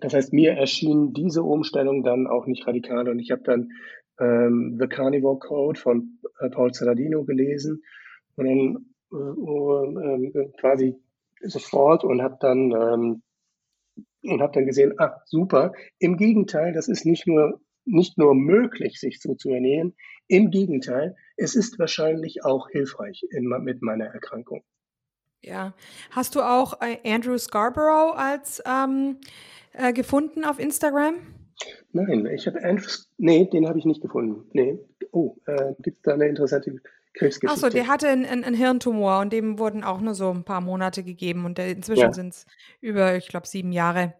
[0.00, 3.70] Das heißt, mir erschien diese Umstellung dann auch nicht radikal und ich habe dann
[4.18, 7.82] ähm, The Carnivore Code von äh, Paul Saladino gelesen
[8.36, 10.96] und dann äh, äh, quasi
[11.40, 13.22] sofort und habe dann ähm,
[14.22, 15.72] und habe dann gesehen, ah super.
[15.98, 19.94] Im Gegenteil, das ist nicht nur nicht nur möglich, sich so zu ernähren.
[20.26, 24.62] Im Gegenteil, es ist wahrscheinlich auch hilfreich in, mit meiner Erkrankung.
[25.42, 25.72] Ja,
[26.10, 29.18] hast du auch äh, Andrew Scarborough als ähm,
[29.72, 31.14] äh, gefunden auf Instagram?
[31.92, 34.48] Nein, ich habe Andrew, nee, den habe ich nicht gefunden.
[34.52, 34.78] Nee.
[35.10, 36.80] Oh, äh, gibt es da eine interessante
[37.14, 37.48] Krebsgeschichte?
[37.48, 41.02] Achso, der hatte einen, einen, Hirntumor und dem wurden auch nur so ein paar Monate
[41.02, 42.12] gegeben und inzwischen ja.
[42.12, 42.46] sind es
[42.80, 44.14] über, ich glaube, sieben Jahre.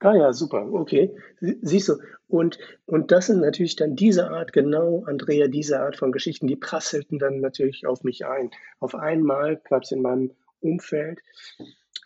[0.00, 1.14] Ah ja, super, okay.
[1.40, 1.96] Siehst du,
[2.28, 6.56] und, und das sind natürlich dann diese Art, genau, Andrea, diese Art von Geschichten, die
[6.56, 8.50] prasselten dann natürlich auf mich ein.
[8.78, 11.20] Auf einmal gab es in meinem Umfeld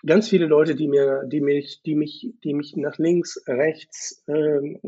[0.05, 4.81] ganz viele Leute, die mir, die mich, die mich, die mich nach links, rechts ähm,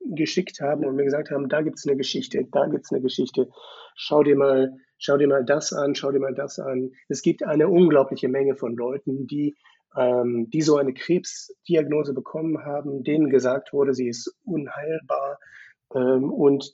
[0.00, 3.48] geschickt haben und mir gesagt haben, da gibt's eine Geschichte, da gibt's eine Geschichte.
[3.94, 6.92] Schau dir mal, schau dir mal das an, schau dir mal das an.
[7.08, 9.54] Es gibt eine unglaubliche Menge von Leuten, die
[9.96, 15.38] ähm, die so eine Krebsdiagnose bekommen haben, denen gesagt wurde, sie ist unheilbar
[15.94, 16.72] ähm, und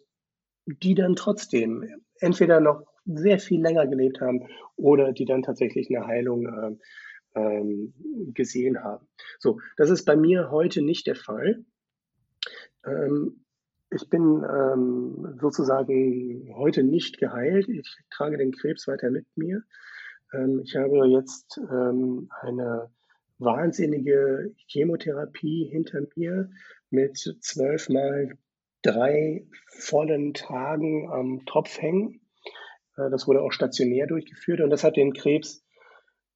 [0.67, 1.85] die dann trotzdem
[2.21, 6.77] entweder noch sehr viel länger gelebt haben oder die dann tatsächlich eine Heilung äh,
[7.35, 7.95] ähm,
[8.35, 9.07] gesehen haben.
[9.39, 11.65] So, das ist bei mir heute nicht der Fall.
[12.85, 13.45] Ähm,
[13.91, 17.69] ich bin ähm, sozusagen heute nicht geheilt.
[17.69, 19.63] Ich trage den Krebs weiter mit mir.
[20.33, 22.91] Ähm, ich habe jetzt ähm, eine
[23.39, 26.51] wahnsinnige Chemotherapie hinter mir
[26.91, 28.37] mit zwölf mal
[28.83, 32.21] drei vollen Tagen am Tropf hängen.
[32.97, 35.65] Äh, das wurde auch stationär durchgeführt und das hat den Krebs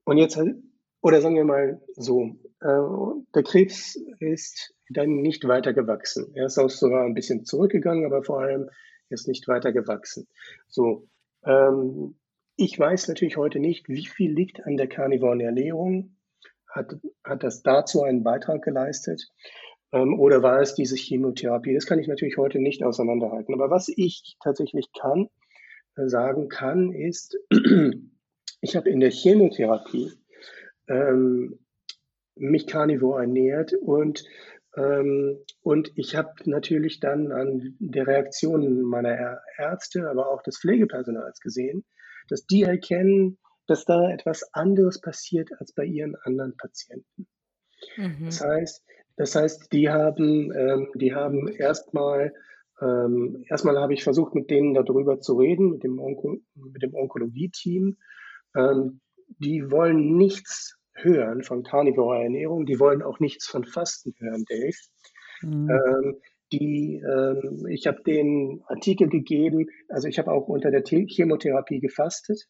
[0.05, 0.41] und jetzt,
[1.03, 6.33] oder sagen wir mal so, äh, der Krebs ist dann nicht weiter gewachsen.
[6.35, 8.71] Er ist auch sogar ein bisschen zurückgegangen, aber vor allem
[9.11, 10.29] ist nicht weiter gewachsen.
[10.69, 11.09] So,
[11.45, 12.17] ähm,
[12.57, 16.17] ich weiß natürlich heute nicht, wie viel liegt an der karnivoren Ernährung.
[16.69, 19.29] Hat, hat das dazu einen Beitrag geleistet?
[19.93, 21.75] Ähm, oder war es diese Chemotherapie?
[21.75, 23.55] Das kann ich natürlich heute nicht auseinanderhalten.
[23.55, 25.29] Aber was ich tatsächlich kann,
[25.97, 27.37] äh, sagen kann, ist,
[28.61, 30.12] ich habe in der Chemotherapie
[30.88, 31.59] ähm,
[32.35, 34.25] mich karnivor ernährt und
[34.77, 41.40] ähm, und ich habe natürlich dann an der Reaktion meiner Ärzte, aber auch des Pflegepersonals
[41.40, 41.85] gesehen,
[42.29, 47.27] dass die erkennen, dass da etwas anderes passiert als bei ihren anderen Patienten.
[47.97, 48.25] Mhm.
[48.25, 48.85] Das heißt,
[49.16, 52.33] das heißt, die haben, ähm, die haben erstmal,
[52.81, 56.95] ähm, erstmal habe ich versucht, mit denen darüber zu reden, mit dem, Onko mit dem
[56.95, 57.99] Onkologie-Team.
[58.57, 59.01] Ähm,
[59.38, 64.77] die wollen nichts hören von karnivorer Ernährung, die wollen auch nichts von Fasten hören, Dave.
[65.42, 65.71] Mhm.
[65.71, 66.16] Ähm,
[66.53, 72.47] die, ähm, ich habe den Artikel gegeben, also ich habe auch unter der Chemotherapie gefastet.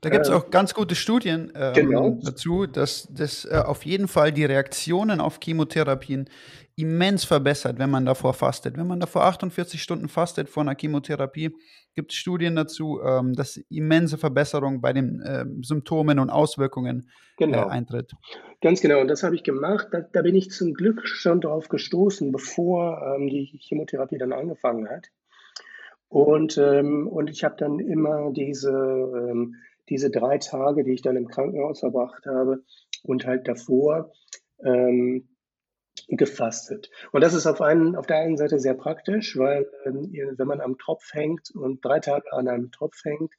[0.00, 2.18] Da gibt es äh, auch ganz gute Studien ähm, genau.
[2.22, 6.28] dazu, dass das äh, auf jeden Fall die Reaktionen auf Chemotherapien
[6.76, 8.76] immens verbessert, wenn man davor fastet.
[8.76, 11.50] Wenn man davor 48 Stunden fastet vor einer Chemotherapie,
[11.94, 17.44] gibt es Studien dazu, ähm, dass immense Verbesserung bei den ähm, Symptomen und Auswirkungen äh,
[17.44, 17.66] genau.
[17.66, 18.12] äh, eintritt.
[18.60, 19.88] Ganz genau, und das habe ich gemacht.
[19.90, 24.88] Da, da, bin ich zum Glück schon drauf gestoßen, bevor ähm, die Chemotherapie dann angefangen
[24.88, 25.08] hat.
[26.08, 29.56] Und, ähm, und ich habe dann immer diese, ähm,
[29.90, 32.64] diese drei Tage, die ich dann im Krankenhaus verbracht habe
[33.02, 34.12] und halt davor
[34.64, 35.28] ähm,
[36.08, 36.90] gefastet.
[37.12, 40.60] Und das ist auf, einen, auf der einen Seite sehr praktisch, weil ähm, wenn man
[40.60, 43.34] am Tropf hängt und drei Tage an einem Tropf hängt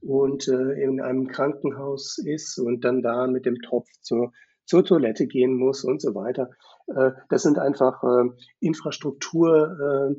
[0.00, 4.32] und äh, in einem Krankenhaus ist und dann da mit dem Tropf zur,
[4.66, 6.50] zur Toilette gehen muss und so weiter,
[6.94, 10.14] äh, das sind einfach äh, Infrastruktur.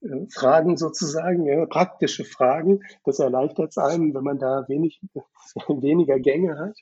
[0.00, 2.80] Äh, Fragen sozusagen, ja, praktische Fragen.
[3.04, 5.00] Das erleichtert es einem, wenn man da wenig,
[5.68, 6.76] weniger Gänge hat.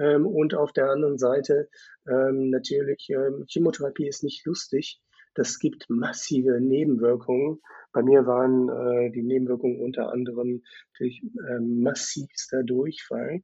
[0.00, 1.68] Ähm, und auf der anderen Seite
[2.08, 5.00] ähm, natürlich, ähm, Chemotherapie ist nicht lustig.
[5.34, 7.60] Das gibt massive Nebenwirkungen.
[7.92, 10.62] Bei mir waren äh, die Nebenwirkungen unter anderem
[10.92, 13.42] natürlich äh, massivster Durchfall.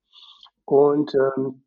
[0.64, 1.62] Und ähm,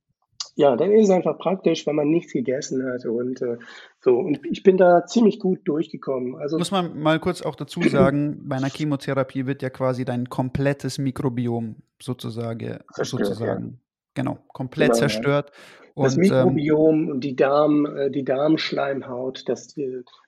[0.62, 3.58] ja, dann ist es einfach praktisch, wenn man nichts gegessen hat und äh,
[4.00, 4.18] so.
[4.20, 6.36] Und ich bin da ziemlich gut durchgekommen.
[6.36, 10.30] Also muss man mal kurz auch dazu sagen, bei einer Chemotherapie wird ja quasi dein
[10.30, 13.74] komplettes Mikrobiom sozusagen, zerstört, sozusagen ja.
[14.14, 15.52] genau komplett genau, zerstört.
[15.52, 16.04] Ja.
[16.04, 19.76] Das und, ähm, Mikrobiom und die Darm, äh, die Darmschleimhaut, das,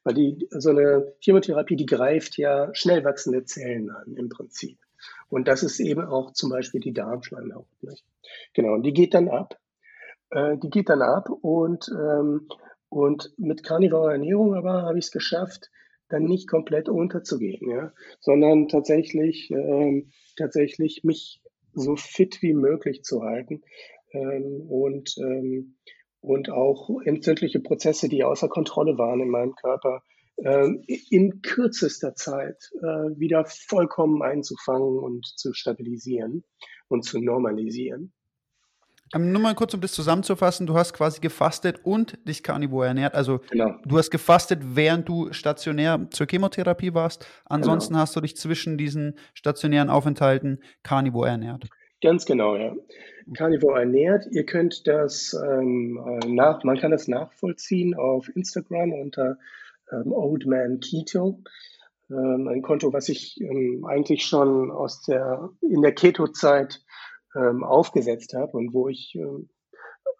[0.03, 4.79] weil die so eine Chemotherapie, die greift ja schnell wachsende Zellen an im Prinzip.
[5.29, 7.67] Und das ist eben auch zum Beispiel die Darmschleimhaut.
[7.81, 8.03] Nicht?
[8.53, 9.59] Genau, und die geht dann ab
[10.33, 12.47] äh, die geht dann ab und, ähm,
[12.89, 15.69] und mit karnivorer Ernährung aber habe ich es geschafft,
[16.09, 21.41] dann nicht komplett unterzugehen, ja, sondern tatsächlich, ähm, tatsächlich mich
[21.73, 23.61] so fit wie möglich zu halten
[24.11, 25.77] ähm, und, ähm,
[26.21, 30.03] und auch entzündliche Prozesse, die außer Kontrolle waren in meinem Körper,
[30.37, 36.43] ähm, in kürzester Zeit äh, wieder vollkommen einzufangen und zu stabilisieren
[36.87, 38.13] und zu normalisieren.
[39.13, 43.13] Ähm, nur mal kurz, um das zusammenzufassen, du hast quasi gefastet und dich Carnivore ernährt.
[43.13, 43.75] Also genau.
[43.85, 47.27] du hast gefastet, während du stationär zur Chemotherapie warst.
[47.45, 48.01] Ansonsten genau.
[48.01, 51.67] hast du dich zwischen diesen stationären Aufenthalten Carnivore ernährt.
[52.01, 52.73] Ganz genau, ja.
[53.33, 54.25] Carnivore ernährt.
[54.31, 59.37] Ihr könnt das ähm, nach, man kann das nachvollziehen auf Instagram unter
[59.91, 61.39] ähm, Old Man Keto.
[62.09, 66.81] Ähm, ein Konto, was ich ähm, eigentlich schon aus der in der Keto-Zeit
[67.35, 69.49] ähm, aufgesetzt habe und wo ich ähm,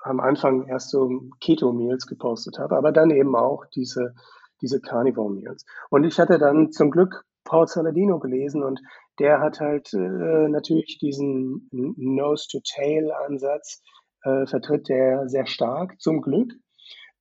[0.04, 4.14] am Anfang erst so Keto-Meals gepostet habe, aber dann eben auch diese,
[4.62, 5.66] diese Carnivore-Meals.
[5.90, 8.82] Und ich hatte dann zum Glück Paul Saladino gelesen und
[9.20, 13.84] der hat halt äh, natürlich diesen Nose-to-Tail-Ansatz,
[14.24, 16.54] äh, vertritt der sehr stark, zum Glück,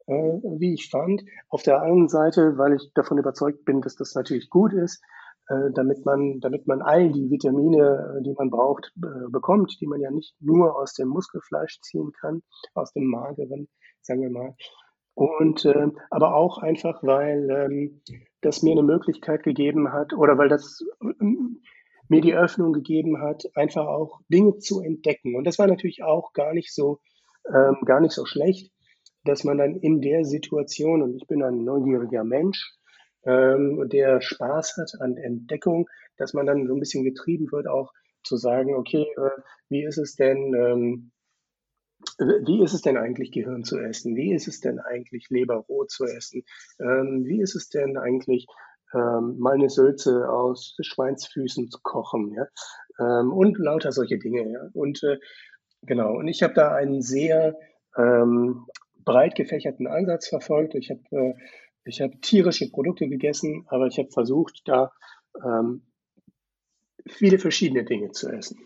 [0.07, 1.23] äh, wie ich fand.
[1.49, 5.22] Auf der einen Seite, weil ich davon überzeugt bin, dass das natürlich gut ist, äh,
[5.75, 8.93] damit man, damit man all die Vitamine, äh, die man braucht,
[9.31, 12.43] bekommt, die man ja nicht nur aus dem Muskelfleisch ziehen kann,
[12.75, 13.69] aus dem mageren,
[14.01, 14.55] sagen wir mal.
[15.15, 18.03] Und äh, aber auch einfach, weil ähm,
[18.41, 21.25] das mir eine Möglichkeit gegeben hat oder weil das äh,
[22.09, 25.37] mir die Öffnung gegeben hat, einfach auch Dinge zu entdecken.
[25.37, 27.01] Und das war natürlich auch gar nicht so,
[27.53, 28.73] ähm, gar nicht so schlecht,
[29.25, 32.73] dass man dann in der Situation, und ich bin ein neugieriger Mensch,
[33.25, 37.93] ähm, der Spaß hat an Entdeckung, dass man dann so ein bisschen getrieben wird, auch
[38.25, 41.13] zu sagen, okay, äh, wie ist es denn, ähm,
[42.19, 44.17] wie ist es denn eigentlich Gehirn zu essen?
[44.17, 46.43] Wie ist es denn eigentlich Leber roh zu essen?
[46.81, 48.47] Ähm, wie ist es denn eigentlich
[48.93, 52.35] ähm, mal eine Sülze aus Schweinsfüßen zu kochen?
[52.35, 52.47] Ja?
[52.99, 54.51] Ähm, und lauter solche Dinge.
[54.51, 54.69] Ja?
[54.75, 55.19] Und äh,
[55.83, 57.57] genau, und ich habe da einen sehr
[57.97, 58.67] ähm,
[59.05, 60.75] breit gefächerten Ansatz verfolgt.
[60.75, 61.35] Ich habe äh,
[61.85, 64.93] ich hab tierische Produkte gegessen, aber ich habe versucht, da
[65.45, 65.83] ähm,
[67.07, 68.59] viele verschiedene Dinge zu essen.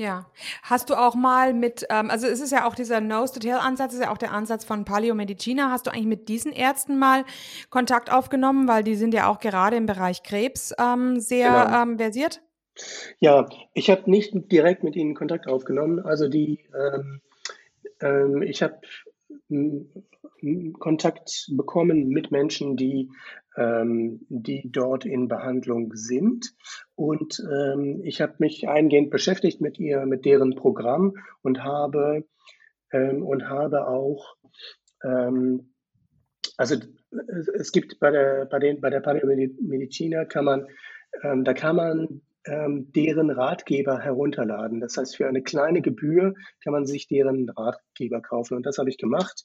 [0.00, 0.30] Ja.
[0.62, 4.10] Hast du auch mal mit, ähm, also es ist ja auch dieser Nose-to-Tail-Ansatz, ist ja
[4.10, 5.70] auch der Ansatz von Paleomedicina.
[5.70, 7.26] Hast du eigentlich mit diesen Ärzten mal
[7.68, 11.82] Kontakt aufgenommen, weil die sind ja auch gerade im Bereich Krebs ähm, sehr genau.
[11.82, 12.40] ähm, versiert?
[13.18, 16.00] Ja, ich habe nicht direkt mit ihnen Kontakt aufgenommen.
[16.00, 17.20] Also die, ähm,
[18.00, 18.80] ähm, ich habe
[20.78, 23.10] Kontakt bekommen mit Menschen, die
[23.56, 26.54] ähm, die dort in Behandlung sind.
[26.94, 32.24] Und ähm, ich habe mich eingehend beschäftigt mit ihr, mit deren Programm und habe
[32.92, 34.36] ähm, und habe auch
[35.02, 35.74] ähm,
[36.56, 36.76] also
[37.54, 40.66] es gibt bei der bei den bei der Paläomediziner kann man
[41.22, 44.80] ähm, da kann man ähm, deren Ratgeber herunterladen.
[44.80, 48.54] Das heißt, für eine kleine Gebühr kann man sich deren Ratgeber kaufen.
[48.56, 49.44] Und das habe ich gemacht.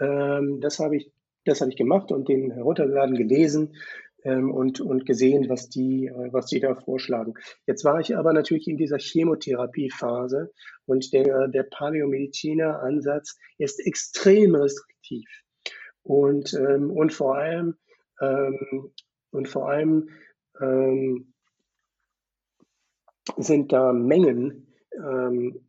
[0.00, 1.12] Ähm, das habe ich
[1.44, 3.74] das habe ich gemacht und den heruntergeladen, gelesen
[4.24, 7.34] ähm, und, und gesehen, was die, äh, was die da vorschlagen.
[7.66, 10.52] Jetzt war ich aber natürlich in dieser Chemotherapiephase
[10.86, 15.28] und der, der Paläomediziner-Ansatz ist extrem restriktiv.
[16.02, 17.76] Und, ähm, und vor allem,
[18.20, 18.92] ähm,
[19.30, 20.10] und vor allem
[20.60, 21.32] ähm,
[23.36, 25.60] sind da Mengen, ähm,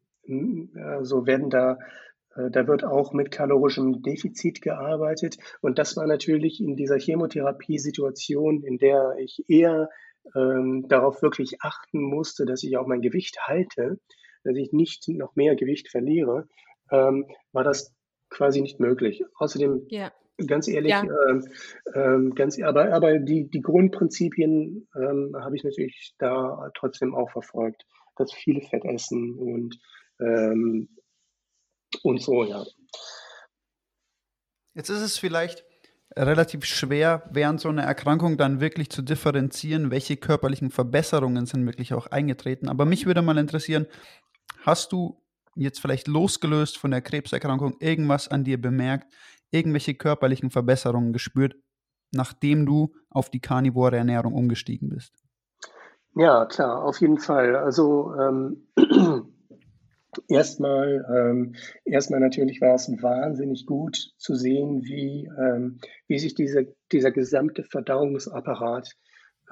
[0.76, 1.78] also werden da
[2.36, 5.38] da wird auch mit kalorischem Defizit gearbeitet.
[5.62, 9.90] Und das war natürlich in dieser Chemotherapie-Situation, in der ich eher
[10.36, 14.00] ähm, darauf wirklich achten musste, dass ich auch mein Gewicht halte,
[14.44, 16.48] dass ich nicht noch mehr Gewicht verliere,
[16.92, 17.94] ähm, war das
[18.30, 19.24] quasi nicht möglich.
[19.38, 20.12] Außerdem, ja.
[20.48, 21.04] ganz ehrlich, ja.
[21.30, 21.48] ähm,
[21.94, 27.86] ähm ganz, aber, aber die, die Grundprinzipien ähm, habe ich natürlich da trotzdem auch verfolgt.
[28.16, 29.80] Das viele Fett essen und
[30.20, 30.90] ähm,
[32.04, 32.64] und so, ja.
[34.74, 35.64] Jetzt ist es vielleicht
[36.16, 41.94] relativ schwer, während so einer Erkrankung dann wirklich zu differenzieren, welche körperlichen Verbesserungen sind wirklich
[41.94, 42.70] auch eingetreten.
[42.70, 43.88] Aber mich würde mal interessieren,
[44.62, 45.22] hast du
[45.56, 49.14] jetzt vielleicht losgelöst von der Krebserkrankung irgendwas an dir bemerkt,
[49.52, 51.56] irgendwelche körperlichen Verbesserungen gespürt,
[52.12, 55.14] nachdem du auf die karnivore Ernährung umgestiegen bist?
[56.16, 57.56] Ja, klar, auf jeden Fall.
[57.56, 58.68] Also ähm,
[60.28, 66.74] Erstmal, ähm, erstmal natürlich war es wahnsinnig gut zu sehen, wie, ähm, wie sich diese,
[66.92, 68.90] dieser gesamte Verdauungsapparat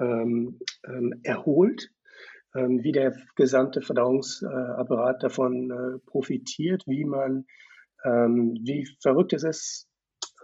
[0.00, 1.90] ähm, ähm, erholt,
[2.54, 7.46] ähm, wie der gesamte Verdauungsapparat davon äh, profitiert, wie man,
[8.04, 9.88] ähm, wie verrückt es ist,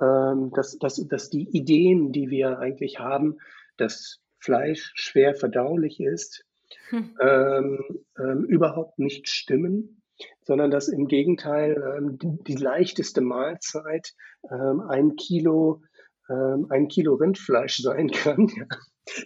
[0.01, 3.39] ähm, dass, dass, dass die Ideen, die wir eigentlich haben,
[3.77, 6.45] dass Fleisch schwer verdaulich ist,
[6.91, 7.17] hm.
[7.21, 7.79] ähm,
[8.19, 9.98] ähm, überhaupt nicht stimmen
[10.43, 14.15] sondern dass im Gegenteil ähm, die, die, leichteste Mahlzeit
[14.51, 15.83] ähm, ein Kilo
[16.29, 18.49] ähm, ein Kilo Rindfleisch sein kann,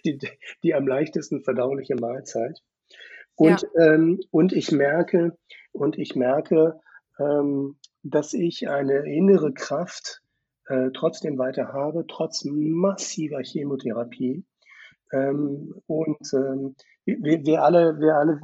[0.04, 0.18] die,
[0.62, 2.60] die am leichtesten verdauliche Mahlzeit.
[3.34, 3.94] Und, ja.
[3.94, 5.36] ähm, und ich merke,
[5.72, 6.80] und ich merke,
[7.18, 10.20] ähm, dass ich eine innere Kraft
[10.66, 14.44] äh, trotzdem weiter habe, trotz massiver Chemotherapie.
[15.12, 18.40] Ähm, und ähm, wir, wir, alle, wir alle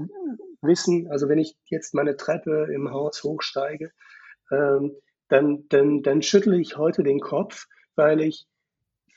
[0.63, 3.93] wissen, also wenn ich jetzt meine Treppe im Haus hochsteige,
[4.51, 4.97] ähm,
[5.29, 7.67] dann, dann, dann schüttle ich heute den Kopf,
[7.97, 8.47] weil ich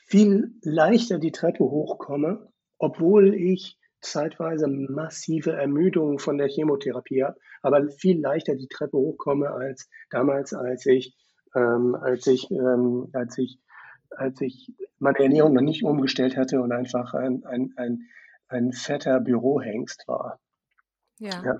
[0.06, 7.88] viel leichter die Treppe hochkomme, obwohl ich zeitweise massive Ermüdung von der Chemotherapie habe, aber
[7.88, 11.16] viel leichter die Treppe hochkomme als damals, als ich,
[11.54, 13.58] ähm, als ich, ähm, als ich,
[14.10, 18.00] als ich meine Ernährung noch nicht umgestellt hatte und einfach ein, ein, ein,
[18.48, 20.40] ein fetter Bürohengst war.
[21.22, 21.42] Ja.
[21.44, 21.58] ja.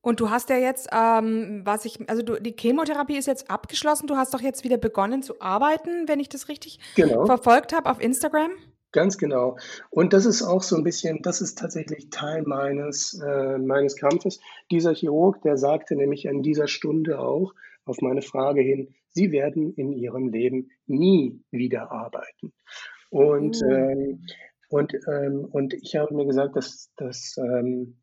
[0.00, 4.06] Und du hast ja jetzt, ähm, was ich, also du, die Chemotherapie ist jetzt abgeschlossen.
[4.06, 7.26] Du hast doch jetzt wieder begonnen zu arbeiten, wenn ich das richtig genau.
[7.26, 8.52] verfolgt habe auf Instagram.
[8.92, 9.58] Ganz genau.
[9.90, 14.40] Und das ist auch so ein bisschen, das ist tatsächlich Teil meines, äh, meines Kampfes.
[14.70, 17.52] Dieser Chirurg, der sagte nämlich an dieser Stunde auch
[17.84, 22.52] auf meine Frage hin, Sie werden in Ihrem Leben nie wieder arbeiten.
[23.10, 23.70] Und, mhm.
[23.70, 24.26] ähm,
[24.70, 27.96] und, ähm, und ich habe mir gesagt, dass, dass ähm,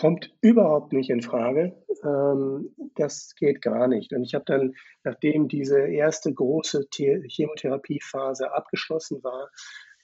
[0.00, 1.76] kommt überhaupt nicht in Frage.
[2.02, 4.14] Ähm, das geht gar nicht.
[4.14, 4.72] Und ich habe dann,
[5.04, 9.50] nachdem diese erste große The Chemotherapiephase abgeschlossen war,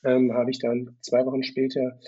[0.04, 1.98] ähm, habe ich dann zwei Wochen später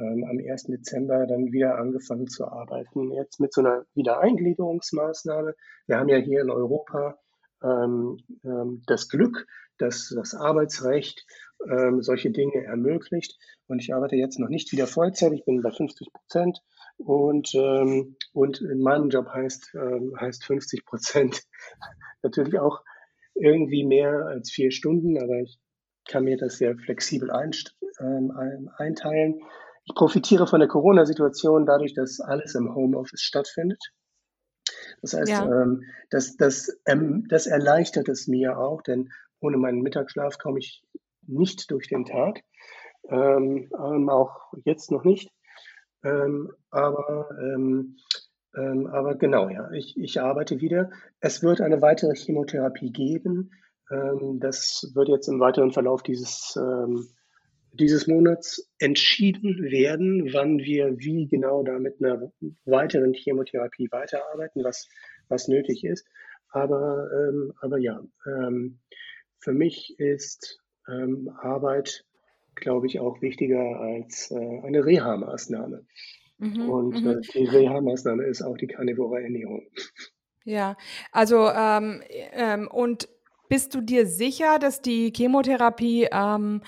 [0.00, 0.64] ähm, am 1.
[0.64, 3.12] Dezember dann wieder angefangen zu arbeiten.
[3.12, 5.54] Jetzt mit so einer Wiedereingliederungsmaßnahme.
[5.86, 7.16] Wir haben ja hier in Europa
[7.62, 9.46] ähm, ähm, das Glück,
[9.78, 11.24] dass das Arbeitsrecht
[11.70, 13.38] ähm, solche Dinge ermöglicht.
[13.68, 16.60] Und ich arbeite jetzt noch nicht wieder Vollzeit, ich bin bei 50 Prozent.
[16.98, 21.42] Und, ähm, und in meinem Job heißt, ähm, heißt 50 Prozent
[22.22, 22.82] natürlich auch
[23.34, 25.58] irgendwie mehr als vier Stunden, aber ich
[26.08, 27.30] kann mir das sehr flexibel
[28.00, 29.40] ähm, einteilen.
[29.84, 33.82] Ich profitiere von der Corona-Situation dadurch, dass alles im Homeoffice stattfindet.
[35.02, 35.44] Das heißt, ja.
[35.44, 40.82] ähm, das, das, ähm, das erleichtert es mir auch, denn ohne meinen Mittagsschlaf komme ich
[41.26, 42.40] nicht durch den Tag,
[43.08, 45.30] ähm, ähm auch jetzt noch nicht.
[46.04, 47.96] Ähm, aber, ähm,
[48.54, 50.90] aber genau, ja, ich, ich arbeite wieder.
[51.20, 53.50] Es wird eine weitere Chemotherapie geben.
[54.40, 56.56] das wird jetzt im weiteren Verlauf dieses
[57.76, 62.32] dieses Monats entschieden werden, wann wir wie genau da mit einer
[62.64, 64.88] weiteren Chemotherapie weiterarbeiten, was,
[65.28, 66.06] was nötig ist.
[66.50, 68.80] Aber, ähm, aber ja, ähm,
[69.38, 72.04] für mich ist ähm, Arbeit,
[72.56, 75.86] glaube ich, auch wichtiger als äh, eine Reha-Maßnahme.
[76.38, 77.10] Mhm, Und mhm.
[77.10, 79.62] äh, die Reha-Maßnahme ist auch die karnivore Ernährung.
[80.44, 80.76] Ja,
[81.12, 83.08] also ähm, ähm, und
[83.48, 86.62] bist du dir sicher, dass die Chemotherapie ähm,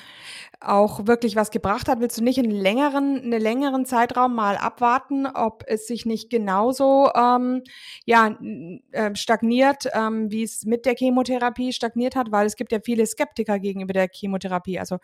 [0.61, 2.01] auch wirklich was gebracht hat?
[2.01, 7.11] Willst du nicht einen längeren, einen längeren Zeitraum mal abwarten, ob es sich nicht genauso
[7.15, 7.63] ähm,
[8.05, 8.37] ja,
[8.91, 12.33] äh, stagniert, ähm, wie es mit der Chemotherapie stagniert hat?
[12.33, 14.81] Weil es gibt ja viele Skeptiker gegenüber der Chemotherapie.
[14.81, 14.99] Also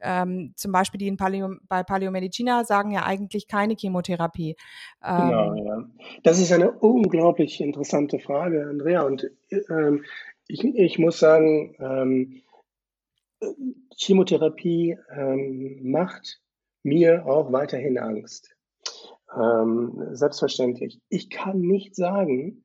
[0.00, 4.56] ähm, zum Beispiel die in Paleo, bei Paleomedicina sagen ja eigentlich keine Chemotherapie.
[5.00, 5.84] Genau, ähm, ja.
[6.24, 9.02] Das ist eine unglaublich interessante Frage, Andrea.
[9.02, 9.30] Und
[9.70, 10.04] ähm,
[10.48, 12.42] ich, ich muss sagen, ähm,
[13.96, 16.40] Chemotherapie ähm, macht
[16.82, 18.56] mir auch weiterhin Angst.
[19.34, 21.00] Ähm, selbstverständlich.
[21.08, 22.64] Ich kann nicht sagen,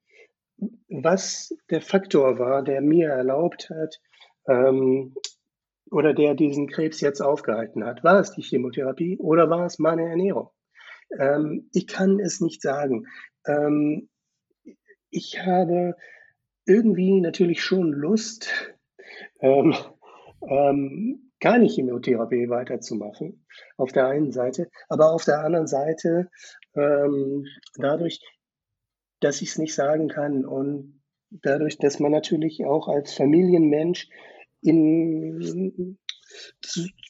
[0.90, 4.00] was der Faktor war, der mir erlaubt hat
[4.48, 5.16] ähm,
[5.90, 8.04] oder der diesen Krebs jetzt aufgehalten hat.
[8.04, 10.52] War es die Chemotherapie oder war es meine Ernährung?
[11.18, 13.08] Ähm, ich kann es nicht sagen.
[13.46, 14.10] Ähm,
[15.10, 15.96] ich habe
[16.66, 18.50] irgendwie natürlich schon Lust,
[20.48, 23.46] ähm, gar nicht Chemotherapie weiterzumachen,
[23.78, 26.30] auf der einen Seite, aber auf der anderen Seite
[26.76, 28.20] ähm, dadurch,
[29.20, 34.10] dass ich es nicht sagen kann und dadurch, dass man natürlich auch als Familienmensch
[34.62, 35.98] in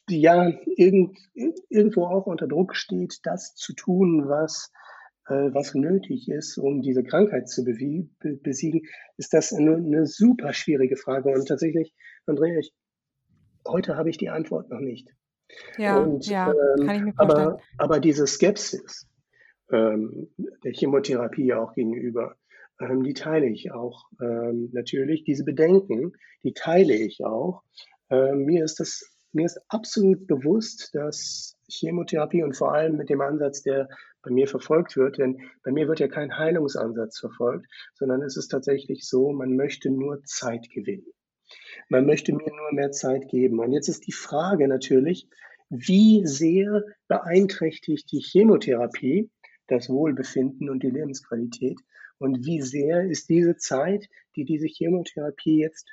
[0.09, 1.17] ja, irgend,
[1.69, 4.71] irgendwo auch unter Druck steht, das zu tun, was,
[5.27, 8.83] äh, was nötig ist, um diese Krankheit zu besiegen,
[9.17, 11.29] ist das eine, eine super schwierige Frage.
[11.29, 11.93] Und tatsächlich,
[12.25, 12.73] Andrea, ich
[13.67, 15.09] heute habe ich die Antwort noch nicht.
[15.77, 17.47] Ja, und, ja ähm, kann ich mir vorstellen.
[17.47, 19.07] Aber, aber diese Skepsis
[19.71, 20.29] ähm,
[20.63, 22.35] der Chemotherapie auch gegenüber,
[22.79, 25.23] ähm, die teile ich auch ähm, natürlich.
[25.23, 27.63] Diese Bedenken, die teile ich auch.
[28.09, 33.21] Ähm, mir ist das mir ist absolut bewusst, dass Chemotherapie und vor allem mit dem
[33.21, 33.87] Ansatz, der
[34.23, 38.49] bei mir verfolgt wird, denn bei mir wird ja kein Heilungsansatz verfolgt, sondern es ist
[38.49, 41.07] tatsächlich so, man möchte nur Zeit gewinnen.
[41.89, 43.59] Man möchte mir nur mehr Zeit geben.
[43.59, 45.27] Und jetzt ist die Frage natürlich,
[45.69, 49.29] wie sehr beeinträchtigt die Chemotherapie
[49.67, 51.79] das Wohlbefinden und die Lebensqualität?
[52.17, 55.87] Und wie sehr ist diese Zeit, die diese Chemotherapie jetzt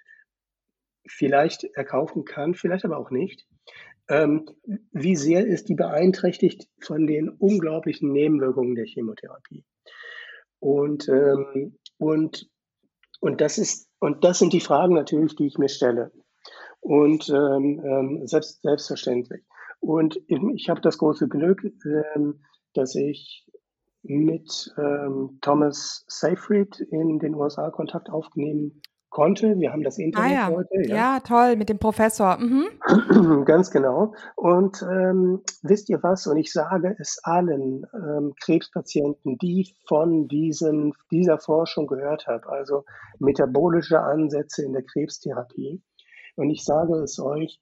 [1.07, 3.47] vielleicht erkaufen kann, vielleicht aber auch nicht,
[4.09, 4.47] ähm,
[4.93, 9.65] wie sehr ist die beeinträchtigt von den unglaublichen Nebenwirkungen der Chemotherapie?
[10.61, 12.51] Und, ähm, und,
[13.21, 16.13] und das ist und das sind die Fragen natürlich, die ich mir stelle.
[16.81, 19.43] Und ähm, ähm, selbst, selbstverständlich.
[19.81, 21.65] Und ich habe das große Glück,
[22.15, 22.41] ähm,
[22.75, 23.47] dass ich
[24.03, 28.81] mit ähm, Thomas Seyfried in den USA Kontakt aufnehmen
[29.11, 29.59] konnte.
[29.59, 30.49] Wir haben das Internet ah, ja.
[30.49, 30.89] heute.
[30.89, 30.95] Ja.
[30.95, 31.21] ja.
[31.21, 32.39] toll, mit dem Professor.
[32.39, 33.45] Mhm.
[33.45, 34.15] Ganz genau.
[34.37, 36.27] Und ähm, wisst ihr was?
[36.27, 42.85] Und ich sage es allen ähm, Krebspatienten, die von diesem, dieser Forschung gehört haben, also
[43.19, 45.83] metabolische Ansätze in der Krebstherapie.
[46.37, 47.61] Und ich sage es euch,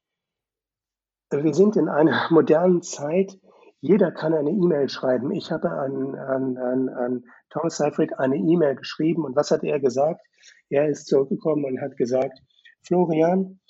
[1.31, 3.39] wir sind in einer modernen Zeit,
[3.81, 5.31] jeder kann eine E-Mail schreiben.
[5.33, 9.81] Ich habe an, an, an, an Thomas Seyfried eine E-Mail geschrieben und was hat er
[9.81, 10.21] gesagt?
[10.69, 12.41] Er ist zurückgekommen und hat gesagt,
[12.83, 13.61] Florian,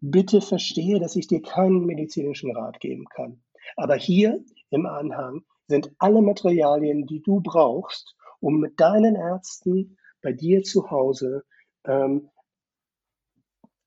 [0.00, 3.42] bitte verstehe, dass ich dir keinen medizinischen Rat geben kann.
[3.76, 10.32] Aber hier im Anhang sind alle Materialien, die du brauchst, um mit deinen Ärzten bei
[10.32, 11.44] dir zu Hause
[11.84, 12.30] ähm,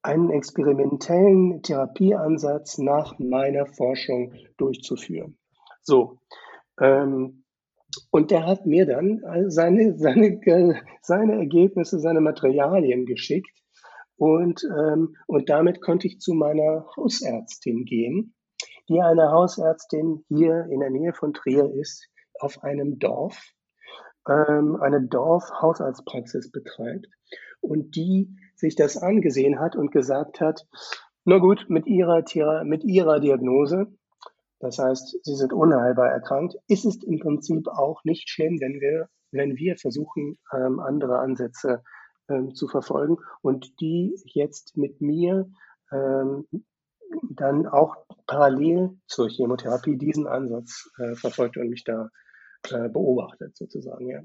[0.01, 5.39] einen experimentellen Therapieansatz nach meiner Forschung durchzuführen.
[5.90, 6.20] So.
[6.80, 7.44] Ähm,
[8.12, 10.40] und der hat mir dann seine, seine,
[11.02, 13.50] seine Ergebnisse, seine Materialien geschickt.
[14.16, 18.36] Und, ähm, und damit konnte ich zu meiner Hausärztin gehen,
[18.88, 22.08] die eine Hausärztin hier in der Nähe von Trier ist,
[22.40, 23.42] auf einem Dorf,
[24.28, 27.08] ähm, eine Dorfhausarztpraxis betreibt
[27.62, 30.68] und die sich das angesehen hat und gesagt hat,
[31.26, 32.24] na gut, mit ihrer,
[32.64, 33.88] mit ihrer Diagnose,
[34.60, 39.10] das heißt, sie sind unheilbar erkrankt, ist es im Prinzip auch nicht schlimm, wenn wir,
[39.32, 41.84] wenn wir versuchen, ähm, andere Ansätze
[42.30, 45.49] ähm, zu verfolgen und die jetzt mit mir
[45.91, 46.45] ähm,
[47.30, 47.95] dann auch
[48.28, 52.10] parallel zur Chemotherapie diesen Ansatz äh, verfolgt und mich da
[52.70, 54.10] äh, beobachtet sozusagen.
[54.10, 54.22] Ja.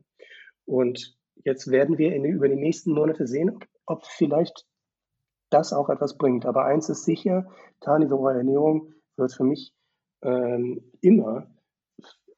[0.67, 4.67] Und jetzt werden wir in, über die nächsten Monate sehen, ob, vielleicht
[5.51, 6.47] das auch etwas bringt.
[6.47, 9.73] Aber eins ist sicher, karnivore Ernährung wird für mich
[10.25, 11.47] ähm, immer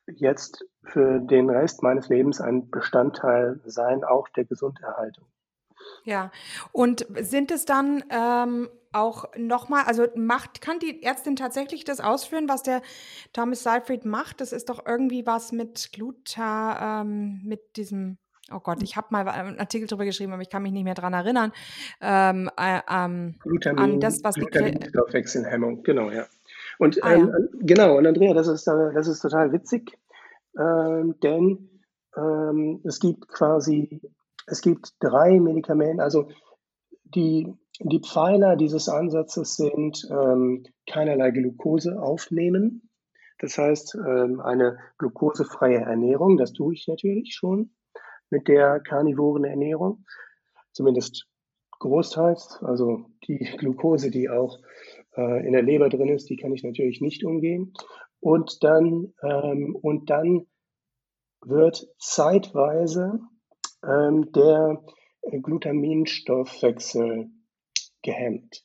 [0.06, 5.24] jetzt für den Rest meines Lebens ein Bestandteil sein, auch der Gesunderhaltung.
[6.04, 6.30] Ja,
[6.72, 12.48] und sind es dann ähm, auch nochmal, also macht, kann die Ärztin tatsächlich das ausführen,
[12.48, 12.82] was der
[13.32, 14.40] Thomas Seyfried macht?
[14.40, 18.18] Das ist doch irgendwie was mit Gluta, ähm, mit diesem
[18.52, 20.94] Oh Gott, ich habe mal einen Artikel darüber geschrieben, aber ich kann mich nicht mehr
[20.94, 21.50] daran erinnern.
[22.00, 26.26] Ähm, äh, ähm, Glutamin, an das, was Glutaminstoffwechselhemmung, genau, ja.
[26.78, 27.38] Und ah, ähm, ja.
[27.60, 29.98] genau, und Andrea, das ist, äh, das ist total witzig,
[30.58, 31.82] ähm, denn
[32.16, 34.00] ähm, es gibt quasi,
[34.46, 36.28] es gibt drei Medikamente, also
[37.04, 42.90] die, die Pfeiler dieses Ansatzes sind ähm, keinerlei Glucose aufnehmen.
[43.38, 47.70] Das heißt, ähm, eine glukosefreie Ernährung, das tue ich natürlich schon
[48.30, 50.04] mit der karnivoren Ernährung,
[50.72, 51.26] zumindest
[51.78, 52.60] großteils.
[52.62, 54.58] Also die Glucose, die auch
[55.16, 57.72] in der Leber drin ist, die kann ich natürlich nicht umgehen.
[58.20, 60.46] Und dann, ähm, und dann
[61.44, 63.20] wird zeitweise
[63.84, 64.82] ähm, der
[65.22, 67.30] Glutaminstoffwechsel
[68.02, 68.64] gehemmt.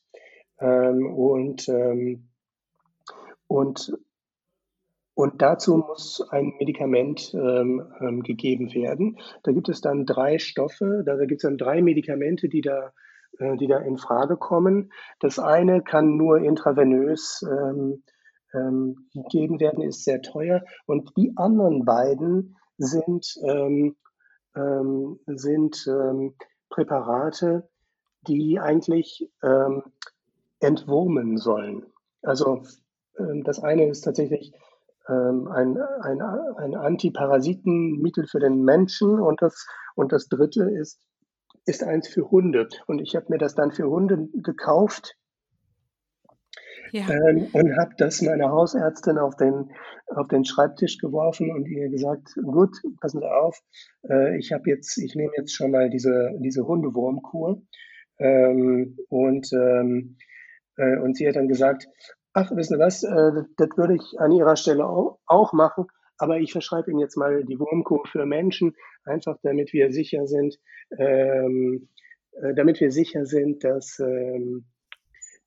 [0.60, 2.30] Ähm, und, ähm,
[3.48, 3.94] und
[5.14, 9.20] und dazu muss ein Medikament ähm, ähm, gegeben werden.
[9.44, 12.94] Da gibt es dann drei Stoffe, da, da gibt es dann drei Medikamente, die da,
[13.40, 14.92] äh, die da in Frage kommen.
[15.20, 18.04] Das eine kann nur intravenös ähm,
[18.54, 20.64] ähm, gegeben werden, ist sehr teuer.
[20.86, 23.96] Und die anderen beiden sind, ähm,
[24.56, 25.90] ähm, sind
[26.70, 27.70] Präparate,
[28.28, 29.30] die eigentlich
[30.60, 31.86] entwurmen sollen.
[32.22, 32.64] Also
[33.44, 34.54] das eine ist tatsächlich
[35.08, 41.00] ähm, ein, ein, ein Antiparasitenmittel für den Menschen und das, und das dritte ist,
[41.66, 42.68] ist eins für Hunde.
[42.88, 45.16] Und ich habe mir das dann für Hunde gekauft
[46.92, 47.10] ja.
[47.10, 49.72] ähm, und habe das meiner Hausärztin auf den,
[50.08, 53.60] auf den Schreibtisch geworfen und ihr gesagt, gut, passen Sie auf,
[54.10, 57.62] äh, ich habe jetzt, ich nehme jetzt schon mal diese, diese Hundewurmkur.
[58.20, 60.18] Ähm, und, ähm,
[60.78, 61.88] äh, und sie hat dann gesagt,
[62.34, 65.88] ach, wissen Sie was, äh, das würde ich an Ihrer Stelle auch machen,
[66.22, 70.60] aber ich verschreibe Ihnen jetzt mal die Wurmkur für Menschen, einfach damit wir sicher sind,
[70.98, 71.90] ähm,
[72.34, 74.66] äh, damit wir sicher sind, dass, ähm,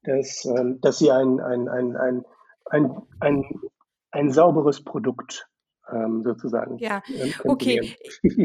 [0.02, 2.24] dass, ähm, dass Sie ein, ein, ein, ein,
[2.66, 3.44] ein, ein,
[4.10, 5.48] ein sauberes Produkt
[6.22, 6.78] sozusagen.
[6.78, 7.96] Ja, ähm, okay.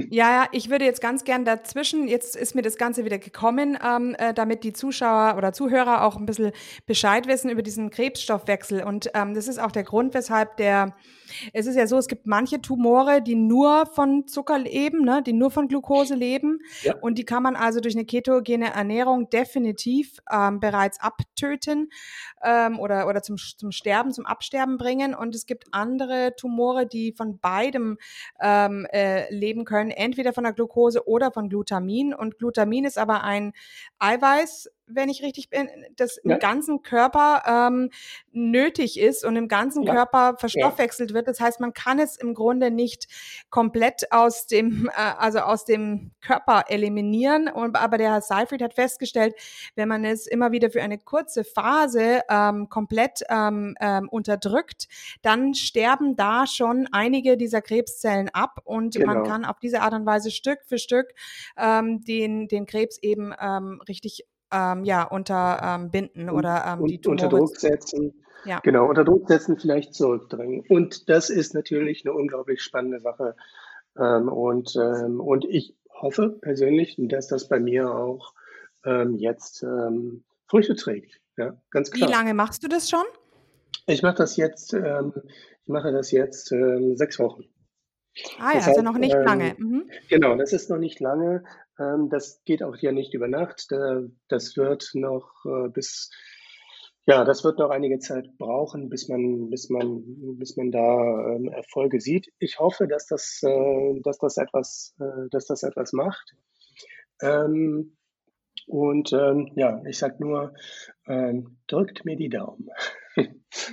[0.09, 3.77] ja, ja, ich würde jetzt ganz gern dazwischen, jetzt ist mir das Ganze wieder gekommen,
[3.83, 6.51] ähm, äh, damit die Zuschauer oder Zuhörer auch ein bisschen
[6.85, 8.83] Bescheid wissen über diesen Krebsstoffwechsel.
[8.83, 10.93] Und ähm, das ist auch der Grund, weshalb der
[11.53, 15.33] es ist ja so, es gibt manche Tumore, die nur von Zucker leben, ne, die
[15.33, 16.59] nur von Glucose leben.
[16.83, 16.95] Ja.
[16.97, 21.89] Und die kann man also durch eine ketogene Ernährung definitiv ähm, bereits abtöten
[22.43, 25.13] ähm, oder, oder zum, zum Sterben, zum Absterben bringen.
[25.13, 27.97] Und es gibt andere Tumore, die von beidem
[28.41, 32.13] ähm, äh, leben können, entweder von der Glucose oder von Glutamin.
[32.13, 33.53] Und Glutamin ist aber ein
[33.99, 36.33] Eiweiß, wenn ich richtig bin, das ja.
[36.33, 37.89] im ganzen Körper ähm,
[38.31, 39.93] nötig ist und im ganzen ja.
[39.93, 41.15] Körper verstoffwechselt ja.
[41.15, 41.27] wird.
[41.27, 43.07] Das heißt, man kann es im Grunde nicht
[43.49, 47.47] komplett aus dem, äh, also aus dem Körper eliminieren.
[47.47, 49.35] Und, aber der Herr Seyfried hat festgestellt,
[49.75, 54.87] wenn man es immer wieder für eine kurze Phase ähm, komplett ähm, ähm, unterdrückt,
[55.21, 59.13] dann sterben da schon einige dieser Krebszellen ab und genau.
[59.13, 61.13] man kann auf diese Art und Weise Stück für Stück
[61.57, 67.25] ähm, den, den Krebs eben ähm, richtig ähm, ja, unterbinden ähm, oder ähm, die Tumore
[67.25, 68.13] unter Druck setzen.
[68.45, 68.59] Ja.
[68.59, 70.63] Genau, unter Druck setzen, vielleicht zurückdrängen.
[70.69, 73.35] Und das ist natürlich eine unglaublich spannende Sache.
[73.97, 78.33] Ähm, und, ähm, und ich hoffe persönlich, dass das bei mir auch
[78.85, 79.65] ähm, jetzt
[80.47, 81.19] Früchte trägt.
[81.37, 82.07] Ja, ganz klar.
[82.07, 83.03] Wie lange machst du das schon?
[83.87, 86.53] Ich mache das jetzt, ich mache das jetzt
[86.93, 87.43] sechs Wochen.
[88.39, 89.55] Ah ja, das also noch nicht ähm, lange.
[89.57, 89.89] Mhm.
[90.09, 91.43] Genau, das ist noch nicht lange.
[91.79, 93.67] Ähm, das geht auch ja nicht über Nacht.
[94.27, 96.09] Das wird noch äh, bis
[97.09, 100.03] ja, das wird noch einige Zeit brauchen, bis man, bis man,
[100.37, 102.31] bis man da ähm, Erfolge sieht.
[102.37, 106.35] Ich hoffe, dass das, äh, dass das etwas, äh, dass das etwas macht.
[107.19, 107.97] Ähm,
[108.67, 110.53] und ähm, ja, ich sag nur,
[111.07, 112.69] ähm, drückt mir die Daumen.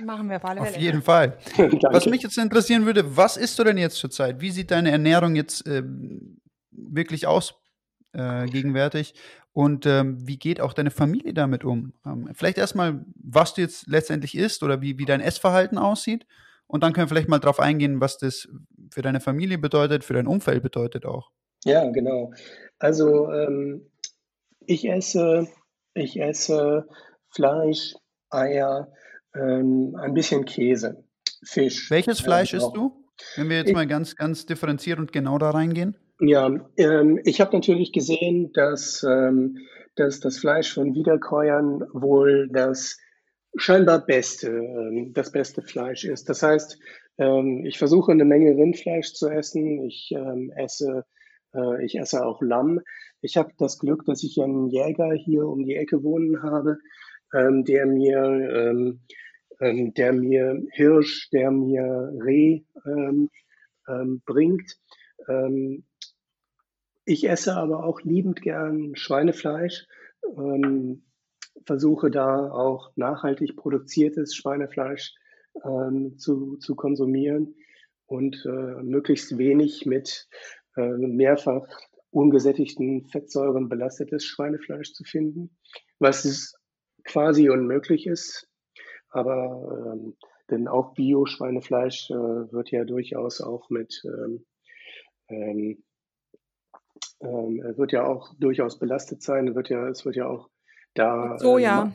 [0.05, 0.75] Machen wir auf alle Fälle.
[0.75, 1.37] Auf jeden Fall.
[1.91, 4.41] was mich jetzt interessieren würde, was isst du denn jetzt zurzeit?
[4.41, 5.83] Wie sieht deine Ernährung jetzt äh,
[6.71, 7.55] wirklich aus
[8.13, 9.13] äh, gegenwärtig?
[9.53, 11.93] Und ähm, wie geht auch deine Familie damit um?
[12.05, 16.27] Ähm, vielleicht erstmal, was du jetzt letztendlich isst oder wie, wie dein Essverhalten aussieht.
[16.67, 18.47] Und dann können wir vielleicht mal darauf eingehen, was das
[18.91, 21.31] für deine Familie bedeutet, für dein Umfeld bedeutet auch.
[21.63, 22.33] Ja, genau.
[22.77, 23.89] Also ähm,
[24.59, 25.47] ich esse,
[25.93, 26.87] ich esse
[27.29, 27.95] Fleisch,
[28.29, 28.91] Eier,
[29.39, 31.03] ähm, ein bisschen Käse,
[31.43, 31.89] Fisch.
[31.91, 33.05] Welches Fleisch isst du?
[33.35, 35.97] Wenn wir jetzt ich, mal ganz, ganz differenziert und genau da reingehen.
[36.19, 39.57] Ja, ähm, ich habe natürlich gesehen, dass, ähm,
[39.95, 42.97] dass das Fleisch von Wiederkäuern wohl das
[43.55, 46.29] scheinbar beste, ähm, das beste Fleisch ist.
[46.29, 46.79] Das heißt,
[47.17, 49.83] ähm, ich versuche eine Menge Rindfleisch zu essen.
[49.83, 51.05] Ich ähm, esse,
[51.53, 52.81] äh, ich esse auch Lamm.
[53.21, 56.77] Ich habe das Glück, dass ich einen Jäger hier um die Ecke wohnen habe,
[57.33, 59.01] ähm, der mir, ähm,
[59.59, 63.29] ähm, der mir Hirsch, der mir Reh ähm,
[63.87, 64.77] ähm, bringt.
[65.27, 65.85] Ähm,
[67.05, 69.87] ich esse aber auch liebend gern Schweinefleisch,
[70.37, 71.03] ähm,
[71.65, 75.13] versuche da auch nachhaltig produziertes Schweinefleisch
[75.63, 77.55] ähm, zu, zu konsumieren
[78.05, 80.27] und äh, möglichst wenig mit
[80.75, 81.67] äh, mehrfach
[82.09, 85.57] ungesättigten Fettsäuren belastetes Schweinefleisch zu finden,
[85.99, 86.25] was
[87.03, 88.47] quasi unmöglich ist.
[89.09, 90.15] Aber ähm,
[90.49, 94.45] denn auch Bio-Schweinefleisch äh, wird ja durchaus auch mit ähm,
[95.29, 95.83] ähm,
[97.19, 100.49] ähm, wird ja auch durchaus belastet sein, wird ja, es wird ja auch
[100.93, 101.83] da mit Soja.
[101.83, 101.93] Ähm,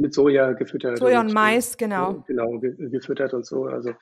[0.00, 0.98] mit Soja gefüttert.
[0.98, 2.24] Soja und, und Mais, genau.
[2.26, 3.64] Genau, gefüttert und so.
[3.64, 3.94] Also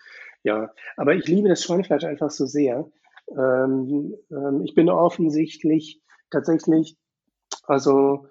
[0.42, 2.90] ja, aber ich liebe das Schweinefleisch einfach so sehr.
[3.30, 6.00] Ähm, ähm, ich bin offensichtlich
[6.30, 6.96] tatsächlich,
[7.64, 8.26] also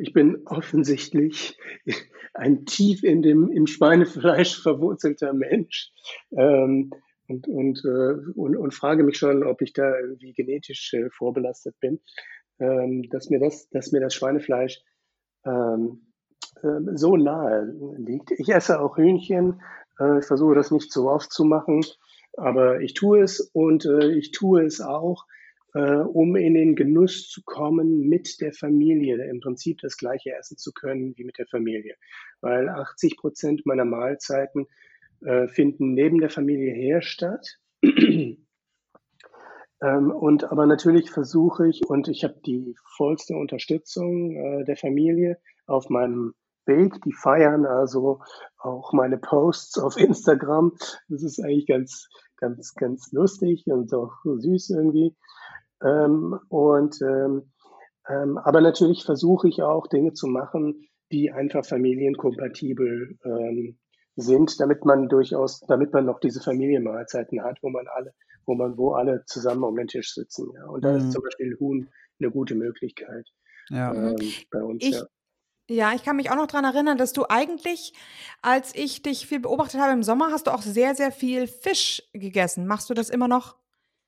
[0.00, 1.58] ich bin offensichtlich
[2.34, 5.92] ein tief in dem im Schweinefleisch verwurzelter Mensch.
[6.30, 6.90] Ähm,
[7.28, 11.74] und, und, äh, und, und frage mich schon, ob ich da irgendwie genetisch äh, vorbelastet
[11.80, 12.00] bin,
[12.60, 14.80] ähm, dass, mir das, dass mir das Schweinefleisch
[15.44, 16.12] ähm,
[16.94, 18.30] so nahe liegt.
[18.30, 19.60] Ich esse auch Hühnchen,
[19.98, 21.84] äh, ich versuche das nicht so oft zu machen,
[22.36, 25.24] aber ich tue es und ich tue es auch,
[25.76, 30.56] äh, um in den Genuss zu kommen, mit der Familie im Prinzip das gleiche essen
[30.56, 31.96] zu können wie mit der Familie.
[32.40, 34.66] Weil 80 Prozent meiner Mahlzeiten
[35.20, 37.58] äh, finden neben der Familie her statt.
[37.82, 38.38] ähm,
[39.82, 45.90] und aber natürlich versuche ich, und ich habe die vollste Unterstützung äh, der Familie auf
[45.90, 46.32] meinem
[46.64, 47.02] Weg.
[47.02, 48.20] Die feiern also
[48.56, 50.72] auch meine Posts auf Instagram.
[51.10, 52.08] Das ist eigentlich ganz,
[52.38, 55.14] ganz, ganz lustig und auch süß irgendwie.
[55.82, 57.52] Ähm, und ähm,
[58.08, 63.78] ähm, aber natürlich versuche ich auch Dinge zu machen, die einfach familienkompatibel ähm,
[64.16, 68.14] sind, damit man durchaus, damit man noch diese Familienmahlzeiten hat, wo man alle,
[68.46, 70.50] wo man, wo alle zusammen um den Tisch sitzen.
[70.54, 70.66] Ja.
[70.66, 70.98] Und da mhm.
[70.98, 73.26] ist zum Beispiel Huhn eine gute Möglichkeit
[73.68, 73.92] ja.
[73.92, 74.16] ähm,
[74.50, 74.84] bei uns.
[74.84, 75.02] Ich, ja.
[75.68, 77.92] Ja, ich kann mich auch noch daran erinnern, dass du eigentlich,
[78.40, 82.04] als ich dich viel beobachtet habe im Sommer, hast du auch sehr, sehr viel Fisch
[82.12, 82.68] gegessen.
[82.68, 83.56] Machst du das immer noch?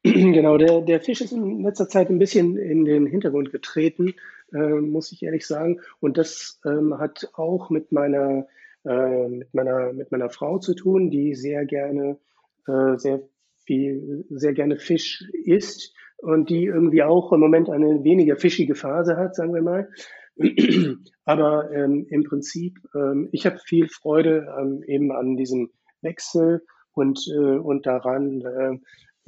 [0.04, 4.14] Genau, der, der Fisch ist in letzter Zeit ein bisschen in den Hintergrund getreten,
[4.52, 5.80] äh, muss ich ehrlich sagen.
[6.00, 8.46] Und das ähm, hat auch mit meiner
[8.84, 12.18] äh, mit, meiner, mit meiner Frau zu tun, die sehr gerne,
[12.66, 13.22] äh, sehr
[13.64, 19.16] viel, sehr gerne Fisch isst und die irgendwie auch im Moment eine weniger fischige Phase
[19.16, 19.88] hat, sagen wir mal.
[21.24, 25.70] Aber ähm, im Prinzip, ähm, ich habe viel Freude ähm, eben an diesem
[26.00, 28.78] Wechsel und, äh, und daran, äh,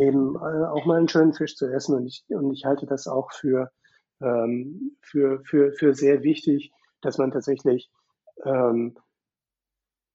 [0.01, 1.95] eben äh, auch mal einen schönen Fisch zu essen.
[1.95, 3.71] Und ich, und ich halte das auch für,
[4.21, 7.91] ähm, für, für, für sehr wichtig, dass man tatsächlich
[8.45, 8.97] ähm,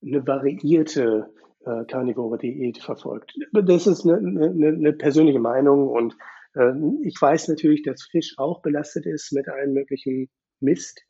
[0.04, 1.30] eine variierte
[1.66, 3.34] äh, karnivore Diät verfolgt.
[3.52, 6.16] Das ist eine, eine, eine persönliche Meinung und
[6.56, 6.74] äh,
[7.04, 10.30] ich weiß natürlich, dass Fisch auch belastet ist mit allen möglichen
[10.60, 11.02] Mist.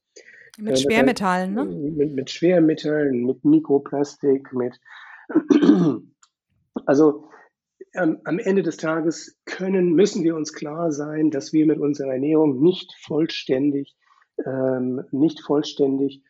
[0.57, 1.65] Mit äh, Schwermetallen, ne?
[1.65, 4.79] Mit, mit Schwermetallen, mit Mikroplastik, mit
[6.85, 7.29] also
[7.95, 12.13] ähm, am Ende des Tages können, müssen wir uns klar sein, dass wir mit unserer
[12.13, 13.95] Ernährung nicht vollständig,
[14.45, 16.23] ähm, nicht vollständig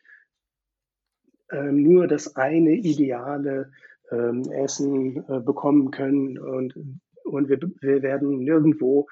[1.50, 3.72] ähm, nur das eine ideale
[4.10, 6.74] ähm, Essen äh, bekommen können und,
[7.24, 9.08] und wir, wir werden nirgendwo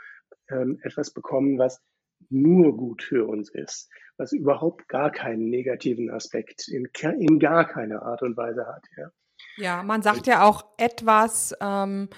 [0.48, 1.82] ähm, etwas bekommen, was
[2.30, 6.88] nur gut für uns ist, was überhaupt gar keinen negativen Aspekt in,
[7.18, 8.84] in gar keiner Art und Weise hat.
[8.96, 9.10] Ja,
[9.56, 12.08] ja man sagt ja auch etwas, ähm,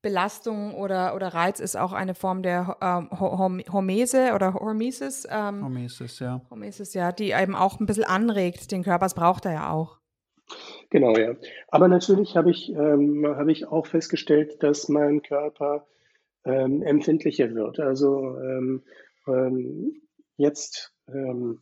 [0.00, 5.26] Belastung oder, oder Reiz ist auch eine Form der ähm, Hormese oder Hormesis.
[5.28, 6.40] Ähm, Hormesis, ja.
[6.50, 8.70] Hormesis, ja, die eben auch ein bisschen anregt.
[8.70, 9.98] Den Körper, das braucht er ja auch.
[10.90, 11.34] Genau, ja.
[11.68, 15.86] Aber natürlich habe ich, ähm, habe ich auch festgestellt, dass mein Körper
[16.44, 17.80] ähm, empfindlicher wird.
[17.80, 18.84] Also ähm,
[19.26, 20.00] ähm,
[20.36, 21.60] jetzt ähm,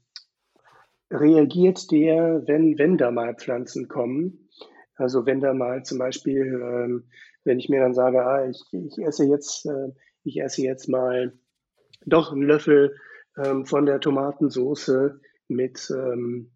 [1.10, 4.45] reagiert der, wenn, wenn da mal Pflanzen kommen.
[4.96, 7.04] Also wenn da mal zum Beispiel, ähm,
[7.44, 9.92] wenn ich mir dann sage, ah, ich, ich esse jetzt, äh,
[10.24, 11.32] ich esse jetzt mal
[12.06, 12.96] doch einen Löffel
[13.36, 16.50] ähm, von der Tomatensoße mit, ähm,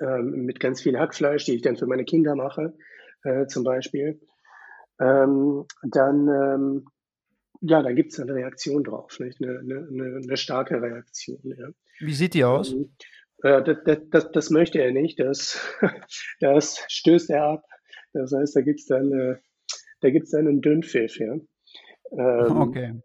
[0.00, 2.74] ähm, mit ganz viel Hackfleisch, die ich dann für meine Kinder mache,
[3.22, 4.20] äh, zum Beispiel,
[4.98, 6.86] ähm, dann, ähm,
[7.60, 9.42] ja, da gibt es eine Reaktion drauf, nicht?
[9.42, 11.40] Eine, eine, eine starke Reaktion.
[11.44, 11.68] Ja.
[12.00, 12.74] Wie sieht die aus?
[13.46, 15.60] Äh, das, das, das, möchte er nicht, das,
[16.40, 17.64] das stößt er ab.
[18.12, 19.36] Das heißt, da gibt es dann, äh,
[20.00, 21.18] da gibt's dann einen Dünnpfiff.
[21.18, 21.34] Ja.
[22.12, 23.00] Ähm, okay.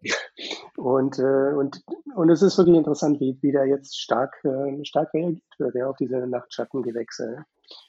[0.78, 1.82] Und, äh, und,
[2.16, 4.36] und es ist wirklich interessant, wie, wie da jetzt stark,
[4.84, 7.46] stark reagiert wird ja, auf diese Nachtschattengewächse,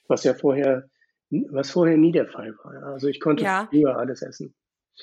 [0.09, 0.85] was ja vorher,
[1.31, 2.93] was vorher nie der Fall war.
[2.93, 3.67] Also ich konnte ja.
[3.71, 4.55] früher alles essen.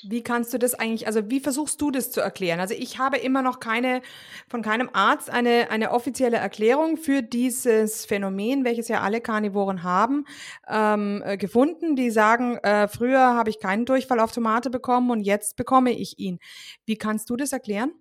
[0.07, 2.59] Wie kannst du das eigentlich, also wie versuchst du das zu erklären?
[2.59, 4.01] Also ich habe immer noch keine,
[4.47, 10.25] von keinem Arzt eine, eine offizielle Erklärung für dieses Phänomen, welches ja alle Karnivoren haben,
[10.69, 15.21] ähm, äh, gefunden, die sagen, äh, früher habe ich keinen Durchfall auf Tomate bekommen und
[15.21, 16.39] jetzt bekomme ich ihn.
[16.85, 17.91] Wie kannst du das erklären?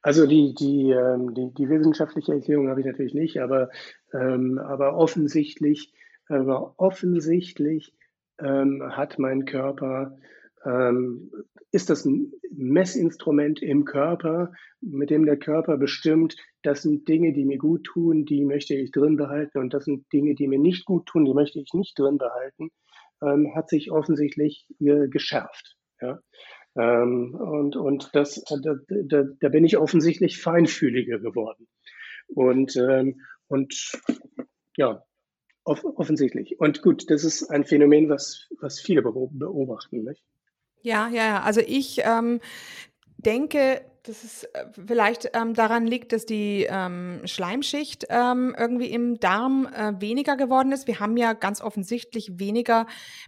[0.00, 3.70] Also die, die, ähm, die, die wissenschaftliche Erklärung habe ich natürlich nicht, aber,
[4.12, 5.92] ähm, aber offensichtlich,
[6.26, 7.94] aber offensichtlich
[8.40, 10.18] ähm, hat mein Körper
[11.72, 17.44] ist das ein Messinstrument im Körper, mit dem der Körper bestimmt, das sind Dinge, die
[17.44, 20.84] mir gut tun, die möchte ich drin behalten und das sind Dinge, die mir nicht
[20.84, 22.70] gut tun, die möchte ich nicht drin behalten,
[23.22, 25.76] ähm, hat sich offensichtlich äh, geschärft.
[26.00, 26.20] Ja?
[26.76, 31.66] Ähm, und und das, äh, da, da, da bin ich offensichtlich feinfühliger geworden.
[32.28, 33.92] Und, ähm, und
[34.76, 35.04] ja,
[35.64, 36.58] off offensichtlich.
[36.60, 40.04] Und gut, das ist ein Phänomen, was, was viele beobachten.
[40.04, 40.22] Nicht?
[40.82, 41.40] Ja, ja, ja.
[41.42, 42.40] Also ich ähm,
[43.18, 49.20] denke, dass es äh, vielleicht ähm, daran liegt, dass die ähm, Schleimschicht ähm, irgendwie im
[49.20, 50.88] Darm äh, weniger geworden ist.
[50.88, 52.86] Wir haben ja ganz offensichtlich weniger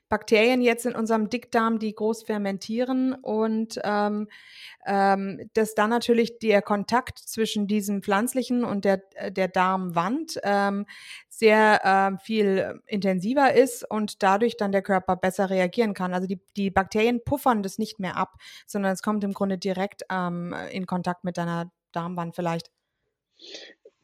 [0.08, 4.28] Bakterien jetzt in unserem Dickdarm, die groß fermentieren und ähm,
[4.84, 10.86] ähm, dass dann natürlich der Kontakt zwischen diesem pflanzlichen und der, äh, der Darmwand ähm,
[11.28, 16.14] sehr viel intensiver ist und dadurch dann der Körper besser reagieren kann.
[16.14, 18.34] Also die, die Bakterien puffern das nicht mehr ab,
[18.66, 22.70] sondern es kommt im Grunde direkt ähm, in Kontakt mit deiner Darmwand vielleicht.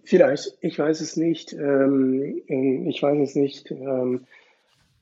[0.04, 1.52] Vielleicht, ich weiß es nicht.
[1.52, 2.42] Ähm,
[2.88, 3.70] ich weiß es nicht.
[3.70, 4.26] Ähm,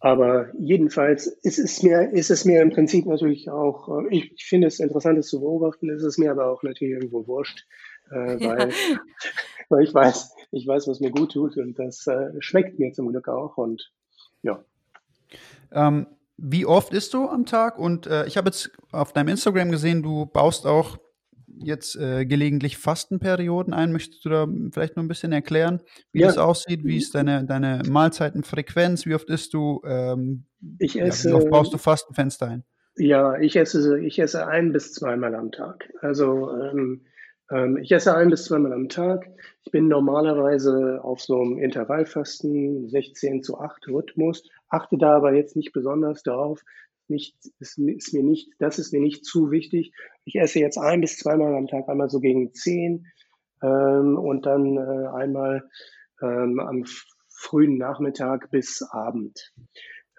[0.00, 4.44] aber jedenfalls ist es mir, ist es mir im Prinzip natürlich auch, äh, ich, ich
[4.44, 7.66] finde es interessant, es zu beobachten, ist es mir aber auch natürlich irgendwo wurscht,
[8.10, 9.00] äh, weil, ja.
[9.68, 13.08] weil ich weiß, ich weiß, was mir gut tut und das äh, schmeckt mir zum
[13.08, 13.90] Glück auch und
[14.42, 14.64] ja.
[15.72, 16.06] Ähm,
[16.36, 17.78] wie oft isst du am Tag?
[17.78, 20.98] Und äh, ich habe jetzt auf deinem Instagram gesehen, du baust auch
[21.62, 23.92] jetzt äh, gelegentlich Fastenperioden ein.
[23.92, 25.80] Möchtest du da vielleicht noch ein bisschen erklären,
[26.12, 26.26] wie ja.
[26.26, 26.84] das aussieht?
[26.84, 29.06] Wie ist deine, deine Mahlzeitenfrequenz?
[29.06, 29.80] Wie oft isst du?
[29.84, 30.46] Ähm,
[30.78, 32.64] ich esse, ja, wie oft baust du Fastenfenster ein?
[32.96, 35.88] Ja, ich esse, ich esse ein bis zweimal am Tag.
[36.00, 37.06] Also ähm,
[37.50, 39.26] ähm, ich esse ein bis zweimal am Tag.
[39.64, 45.56] Ich bin normalerweise auf so einem Intervallfasten 16 zu 8 Rhythmus, achte da aber jetzt
[45.56, 46.62] nicht besonders darauf,
[47.10, 49.92] nicht, ist, ist, mir nicht, das ist mir nicht zu wichtig.
[50.24, 53.06] Ich esse jetzt ein bis zweimal am Tag, einmal so gegen zehn
[53.62, 55.68] ähm, und dann äh, einmal
[56.22, 56.84] ähm, am
[57.28, 59.52] frühen Nachmittag bis Abend.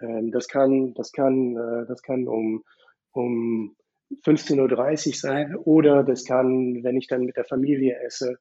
[0.00, 2.64] Ähm, das kann, das kann, äh, das kann um,
[3.12, 3.76] um
[4.24, 8.38] 15.30 Uhr sein oder das kann, wenn ich dann mit der Familie esse,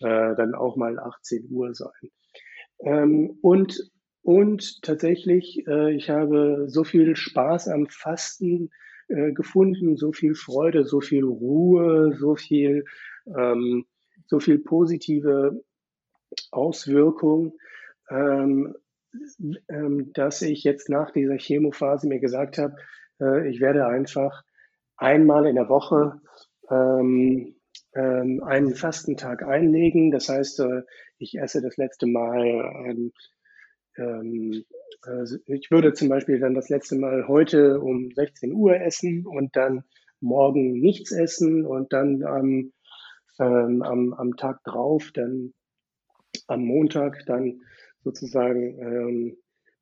[0.00, 2.10] äh, dann auch mal 18 Uhr sein.
[2.80, 3.90] Ähm, und
[4.22, 8.70] und tatsächlich, äh, ich habe so viel Spaß am Fasten
[9.08, 12.84] äh, gefunden, so viel Freude, so viel Ruhe, so viel,
[13.26, 13.84] ähm,
[14.26, 15.62] so viel positive
[16.52, 17.58] Auswirkung,
[18.10, 18.74] ähm,
[19.68, 22.76] ähm, dass ich jetzt nach dieser Chemophase mir gesagt habe,
[23.20, 24.44] äh, ich werde einfach
[24.96, 26.20] einmal in der Woche
[26.70, 27.56] ähm,
[27.94, 30.12] ähm, einen Fastentag einlegen.
[30.12, 30.82] Das heißt, äh,
[31.18, 33.04] ich esse das letzte Mal
[33.96, 34.64] ähm,
[35.02, 39.56] also ich würde zum Beispiel dann das letzte Mal heute um 16 Uhr essen und
[39.56, 39.84] dann
[40.20, 42.72] morgen nichts essen und dann am,
[43.40, 45.52] ähm, am, am Tag drauf, dann
[46.46, 47.60] am Montag, dann
[48.04, 49.36] sozusagen, ähm,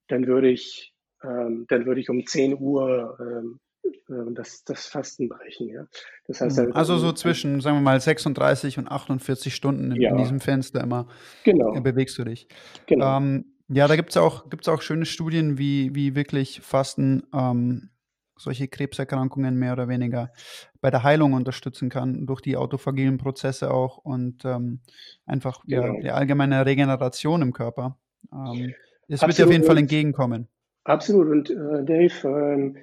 [0.09, 5.29] dann würde ich, ähm, dann würde ich um 10 Uhr ähm, äh, das, das Fasten
[5.29, 5.69] brechen.
[5.69, 5.87] Ja?
[6.27, 6.73] Das heißt, mhm.
[6.73, 10.11] also so zwischen, sagen wir mal, 36 und 48 Stunden in, ja.
[10.11, 11.09] in diesem Fenster immer
[11.45, 11.73] genau.
[11.81, 12.49] bewegst du dich.
[12.87, 13.19] Genau.
[13.19, 17.91] Ähm, ja, da gibt es auch, gibt's auch schöne Studien, wie, wie wirklich Fasten ähm,
[18.37, 20.33] solche Krebserkrankungen mehr oder weniger
[20.81, 24.81] bei der Heilung unterstützen kann, durch die autophagilen Prozesse auch und ähm,
[25.27, 25.95] einfach genau.
[25.95, 27.99] ja, die allgemeine Regeneration im Körper.
[28.33, 28.75] Ähm,
[29.09, 30.49] es wird dir auf jeden Fall entgegenkommen.
[30.85, 31.29] Absolut.
[31.29, 32.77] Und äh, Dave, ähm,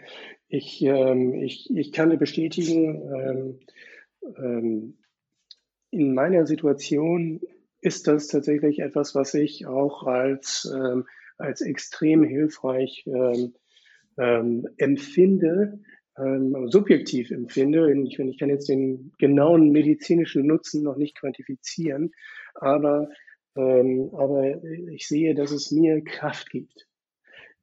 [0.47, 3.59] ich, ähm, ich, ich kann dir bestätigen, ähm,
[4.37, 4.97] ähm,
[5.89, 7.41] in meiner Situation
[7.87, 11.05] ist das tatsächlich etwas, was ich auch als, ähm,
[11.37, 13.53] als extrem hilfreich ähm,
[14.17, 15.79] ähm, empfinde,
[16.17, 17.91] ähm, subjektiv empfinde.
[18.03, 22.11] Ich, ich kann jetzt den genauen medizinischen Nutzen noch nicht quantifizieren,
[22.55, 23.09] aber,
[23.55, 24.61] ähm, aber
[24.91, 26.87] ich sehe, dass es mir Kraft gibt.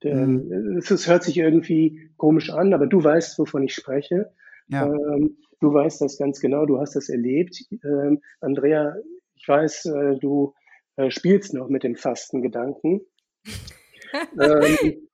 [0.03, 0.79] Mhm.
[0.79, 4.33] Es, hört sich irgendwie komisch an, aber du weißt, wovon ich spreche.
[4.68, 4.87] Ja.
[4.87, 7.64] Ähm, du weißt das ganz genau, du hast das erlebt.
[7.85, 8.97] Ähm, Andrea,
[9.45, 10.55] ich weiß, äh, du
[10.97, 13.03] äh, spielst noch mit dem Fastengedanken.
[14.40, 15.09] ähm,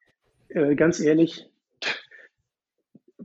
[0.50, 1.50] äh, ganz ehrlich,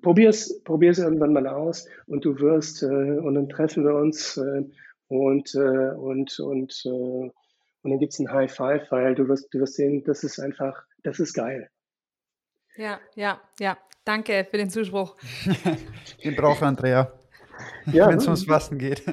[0.02, 4.64] probier's, probier's irgendwann mal aus und du wirst, äh, und dann treffen wir uns äh,
[5.08, 7.32] und, äh, und, und, und
[7.84, 11.20] dann gibt's ein High Five, weil du wirst, du wirst sehen, das ist einfach, das
[11.20, 11.70] ist geil.
[12.78, 13.78] Ja, ja, ja.
[14.06, 15.16] Danke für den Zuspruch.
[16.24, 17.12] den braucht Andrea
[17.92, 19.04] ja, wenn es ums Fasten geht.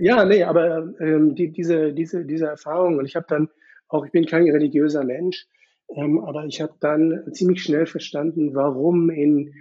[0.00, 3.48] Ja, nee, aber ähm, die, diese, diese, diese Erfahrung, und ich habe dann
[3.88, 5.46] auch, ich bin kein religiöser Mensch,
[5.94, 9.52] ähm, aber ich habe dann ziemlich schnell verstanden, warum in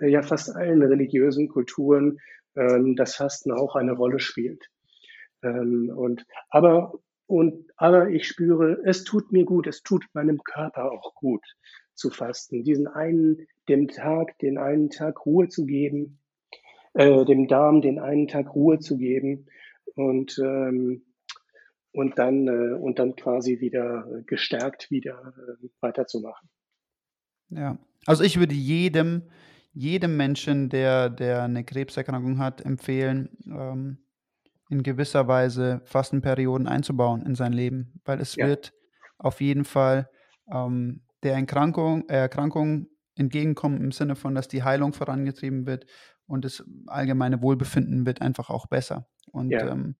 [0.00, 2.18] äh, ja fast allen religiösen Kulturen
[2.56, 4.70] ähm, das Fasten auch eine Rolle spielt.
[5.42, 6.94] Ähm, und aber
[7.26, 11.44] und aber ich spüre, es tut mir gut, es tut meinem Körper auch gut
[11.94, 16.18] zu fasten, diesen einen, dem Tag, den einen Tag Ruhe zu geben,
[16.94, 19.46] äh, dem Darm den einen Tag Ruhe zu geben
[19.94, 21.02] und, ähm,
[21.92, 26.48] und, dann, äh, und dann quasi wieder gestärkt wieder äh, weiterzumachen.
[27.50, 29.22] Ja, also ich würde jedem,
[29.72, 33.98] jedem Menschen, der, der eine Krebserkrankung hat, empfehlen, ähm,
[34.70, 38.46] in gewisser Weise Fastenperioden einzubauen in sein Leben, weil es ja.
[38.46, 38.72] wird
[39.18, 40.08] auf jeden Fall
[40.52, 45.86] ähm, der Erkrankung, Erkrankung entgegenkommen im Sinne von, dass die Heilung vorangetrieben wird
[46.26, 49.06] und das allgemeine Wohlbefinden wird einfach auch besser.
[49.30, 49.68] Und ja.
[49.68, 49.96] ähm,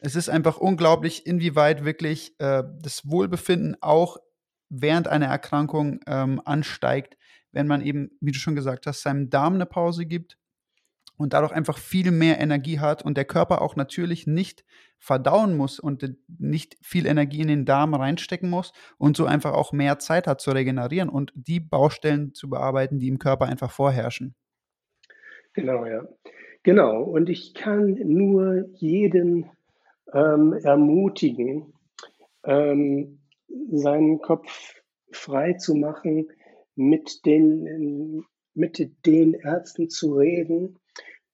[0.00, 4.18] es ist einfach unglaublich, inwieweit wirklich äh, das Wohlbefinden auch
[4.68, 7.16] während einer Erkrankung ähm, ansteigt,
[7.52, 10.38] wenn man eben, wie du schon gesagt hast, seinem Darm eine Pause gibt
[11.16, 14.64] und dadurch einfach viel mehr Energie hat und der Körper auch natürlich nicht
[14.98, 19.72] verdauen muss und nicht viel Energie in den Darm reinstecken muss und so einfach auch
[19.72, 24.34] mehr Zeit hat zu regenerieren und die Baustellen zu bearbeiten, die im Körper einfach vorherrschen.
[25.58, 26.06] Genau, ja.
[26.62, 27.02] Genau.
[27.02, 29.50] Und ich kann nur jeden
[30.12, 31.72] ähm, ermutigen,
[32.44, 33.18] ähm,
[33.72, 34.80] seinen Kopf
[35.10, 36.28] frei zu machen,
[36.76, 40.78] mit den, mit den Ärzten zu reden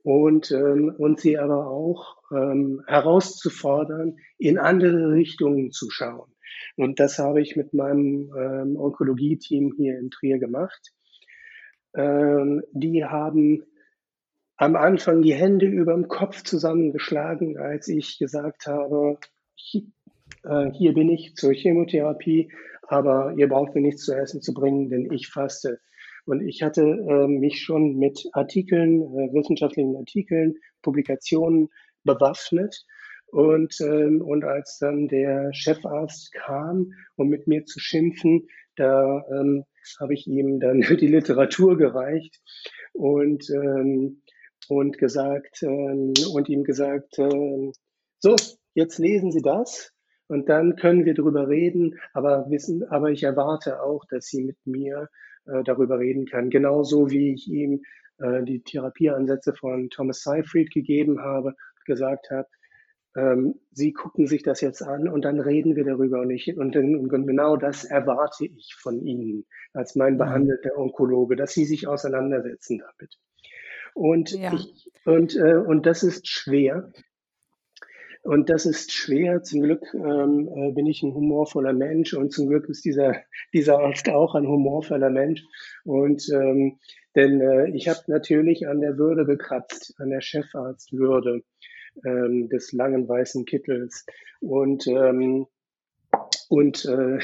[0.03, 6.33] und, ähm, und sie aber auch ähm, herauszufordern, in andere Richtungen zu schauen.
[6.77, 10.95] Und das habe ich mit meinem ähm, Onkologie-Team hier in Trier gemacht.
[11.95, 13.64] Ähm, die haben
[14.57, 19.19] am Anfang die Hände über dem Kopf zusammengeschlagen, als ich gesagt habe,
[20.45, 22.53] äh, hier bin ich zur Chemotherapie,
[22.83, 25.81] aber ihr braucht mir nichts zu essen zu bringen, denn ich faste.
[26.27, 31.69] Und ich hatte äh, mich schon mit Artikeln, äh, wissenschaftlichen Artikeln, Publikationen
[32.05, 32.85] bewaffnet.
[33.27, 38.47] Und, ähm, und als dann der Chefarzt kam, um mit mir zu schimpfen,
[38.77, 39.65] da ähm,
[40.01, 42.41] habe ich ihm dann die Literatur gereicht.
[42.93, 44.23] Und ähm,
[44.69, 47.73] und gesagt ähm, und ihm gesagt, ähm,
[48.19, 48.37] so,
[48.75, 49.93] jetzt lesen Sie das
[50.27, 54.57] und dann können wir darüber reden, aber wissen, aber ich erwarte auch, dass Sie mit
[54.65, 55.09] mir
[55.47, 56.51] äh, darüber reden kann.
[56.51, 57.83] Genauso wie ich ihm
[58.19, 61.55] äh, die Therapieansätze von Thomas Seyfried gegeben habe,
[61.85, 62.49] gesagt habe,
[63.17, 66.77] ähm, Sie gucken sich das jetzt an und dann reden wir darüber und, ich, und,
[66.77, 70.19] und genau das erwarte ich von Ihnen als mein mhm.
[70.19, 73.19] behandelter Onkologe, dass Sie sich auseinandersetzen damit.
[73.95, 74.53] Und, ja.
[74.53, 76.92] ich, und, äh, und das ist schwer.
[78.22, 79.42] Und das ist schwer.
[79.42, 83.16] Zum Glück ähm, äh, bin ich ein humorvoller Mensch und zum Glück ist dieser,
[83.53, 85.42] dieser Arzt auch ein humorvoller Mensch.
[85.84, 86.78] Und ähm,
[87.14, 91.42] denn äh, ich habe natürlich an der Würde gekratzt, an der Chefarztwürde
[92.05, 94.07] ähm, des langen weißen Kittels.
[94.40, 95.47] Und ähm,
[96.49, 97.18] und, äh,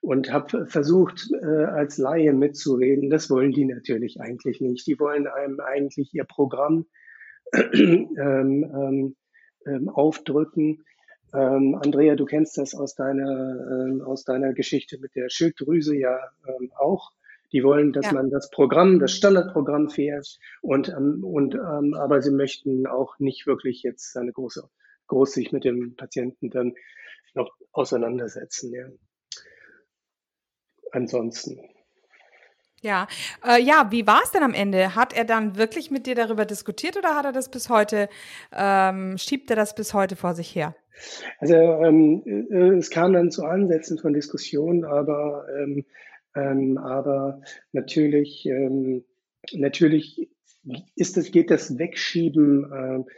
[0.00, 3.10] und habe versucht, äh, als Laie mitzureden.
[3.10, 4.86] Das wollen die natürlich eigentlich nicht.
[4.86, 6.86] Die wollen einem eigentlich ihr Programm
[7.52, 9.16] ähm, ähm,
[9.66, 10.84] ähm, aufdrücken.
[11.34, 16.18] Ähm, Andrea, du kennst das aus deiner, ähm, aus deiner Geschichte mit der Schilddrüse ja
[16.46, 17.12] ähm, auch.
[17.52, 18.12] Die wollen, dass ja.
[18.12, 23.82] man das Programm, das Standardprogramm fährt und, ähm, und aber sie möchten auch nicht wirklich
[23.82, 24.68] jetzt eine große,
[25.08, 26.74] groß sich mit dem Patienten dann
[27.34, 28.72] noch auseinandersetzen.
[28.72, 28.86] Ja.
[30.92, 31.60] Ansonsten.
[32.80, 33.08] Ja,
[33.44, 34.94] äh, ja, wie war es denn am Ende?
[34.94, 38.08] Hat er dann wirklich mit dir darüber diskutiert oder hat er das bis heute,
[38.56, 40.76] ähm, schiebt er das bis heute vor sich her?
[41.40, 45.84] Also ähm, äh, es kam dann zu Ansätzen von Diskussionen, aber, ähm,
[46.36, 47.40] ähm, aber
[47.72, 49.04] natürlich, ähm,
[49.52, 50.30] natürlich
[50.94, 53.12] ist das, geht das Wegschieben äh,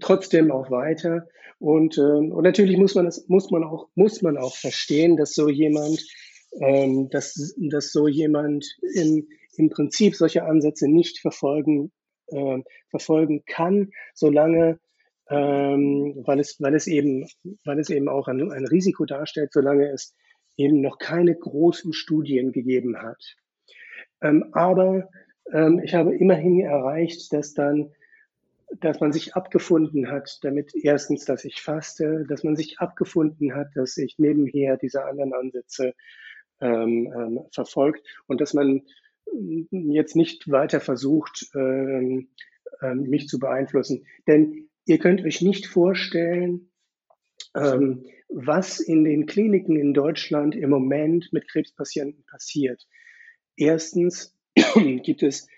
[0.00, 1.26] trotzdem auch weiter.
[1.58, 5.34] Und, ähm, und natürlich muss man es, muss man auch, muss man auch verstehen, dass
[5.34, 6.04] so jemand,
[6.60, 11.92] ähm, dass, dass so jemand im, im Prinzip solche Ansätze nicht verfolgen,
[12.28, 12.58] äh,
[12.90, 14.78] verfolgen kann, solange
[15.28, 17.26] ähm, weil es, weil es eben,
[17.64, 20.14] weil es eben auch ein, ein Risiko darstellt, solange es
[20.56, 23.36] eben noch keine großen Studien gegeben hat.
[24.22, 25.08] Ähm, aber
[25.52, 27.92] ähm, ich habe immerhin erreicht, dass dann
[28.80, 33.68] dass man sich abgefunden hat, damit erstens, dass ich faste, dass man sich abgefunden hat,
[33.74, 35.94] dass ich nebenher diese anderen Ansätze
[36.60, 38.82] ähm, ähm, verfolgt und dass man
[39.70, 42.28] jetzt nicht weiter versucht, ähm,
[42.80, 44.06] ähm, mich zu beeinflussen.
[44.26, 46.70] Denn ihr könnt euch nicht vorstellen,
[47.54, 52.86] ähm, was in den Kliniken in Deutschland im Moment mit Krebspatienten passiert.
[53.56, 54.36] Erstens
[55.02, 55.48] gibt es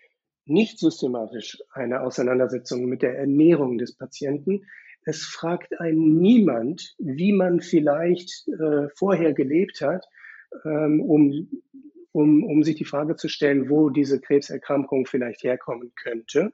[0.49, 4.67] nicht systematisch eine Auseinandersetzung mit der Ernährung des Patienten.
[5.05, 10.07] Es fragt einen niemand, wie man vielleicht äh, vorher gelebt hat,
[10.65, 11.49] ähm, um,
[12.13, 16.53] um, um sich die Frage zu stellen, wo diese Krebserkrankung vielleicht herkommen könnte.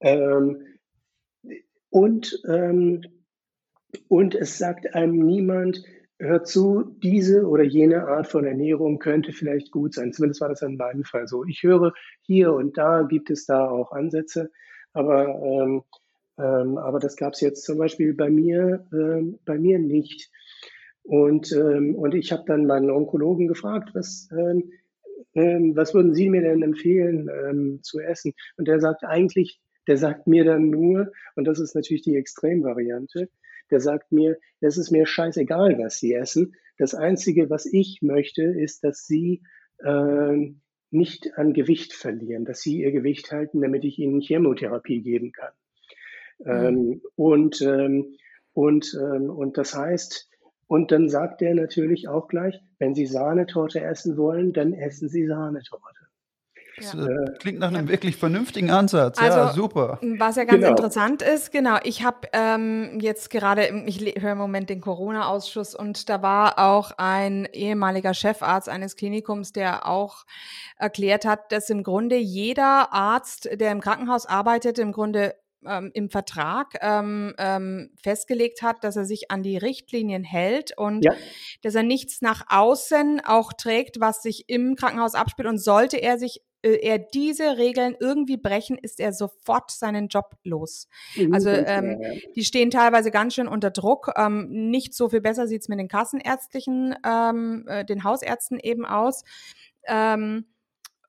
[0.00, 0.62] Ähm,
[1.90, 3.02] und, ähm,
[4.08, 5.82] und es sagt einem niemand,
[6.18, 10.12] hör zu, diese oder jene Art von Ernährung könnte vielleicht gut sein.
[10.12, 11.44] Zumindest war das in meinem Fall so.
[11.44, 11.92] Ich höre
[12.22, 14.50] hier und da gibt es da auch Ansätze,
[14.92, 15.82] aber, ähm,
[16.38, 20.30] ähm, aber das gab es jetzt zum Beispiel bei mir, ähm, bei mir nicht.
[21.02, 24.72] Und, ähm, und ich habe dann meinen Onkologen gefragt, was, ähm,
[25.34, 28.32] ähm, was würden Sie mir denn empfehlen zu essen?
[28.56, 33.28] Und der sagt eigentlich, der sagt mir dann nur, und das ist natürlich die Extremvariante,
[33.70, 36.54] der sagt mir, es ist mir scheißegal, was sie essen.
[36.78, 39.42] Das Einzige, was ich möchte, ist, dass sie
[39.78, 40.52] äh,
[40.90, 45.52] nicht an Gewicht verlieren, dass sie ihr Gewicht halten, damit ich ihnen Chemotherapie geben kann.
[46.38, 46.50] Mhm.
[46.50, 48.16] Ähm, und, ähm,
[48.52, 50.28] und, ähm, und das heißt,
[50.68, 55.26] und dann sagt er natürlich auch gleich, wenn Sie Sahnetorte essen wollen, dann essen Sie
[55.26, 56.05] Sahnetorte.
[56.76, 57.06] Das ja.
[57.06, 57.92] Äh, klingt nach einem ja.
[57.92, 59.18] wirklich vernünftigen Ansatz.
[59.18, 59.98] Also, ja, super.
[60.18, 60.70] Was ja ganz genau.
[60.70, 66.08] interessant ist, genau, ich habe ähm, jetzt gerade, ich höre im Moment den Corona-Ausschuss und
[66.10, 70.24] da war auch ein ehemaliger Chefarzt eines Klinikums, der auch
[70.76, 75.34] erklärt hat, dass im Grunde jeder Arzt, der im Krankenhaus arbeitet, im Grunde
[75.66, 81.04] ähm, im Vertrag ähm, ähm, festgelegt hat, dass er sich an die Richtlinien hält und
[81.04, 81.12] ja.
[81.62, 85.48] dass er nichts nach außen auch trägt, was sich im Krankenhaus abspielt.
[85.48, 90.88] Und sollte er sich er diese Regeln irgendwie brechen, ist er sofort seinen Job los.
[91.16, 92.00] Mhm, also ähm,
[92.34, 94.12] die stehen teilweise ganz schön unter Druck.
[94.16, 99.24] Ähm, nicht so viel besser sieht's mit den Kassenärztlichen, ähm, äh, den Hausärzten eben aus.
[99.86, 100.46] Ähm,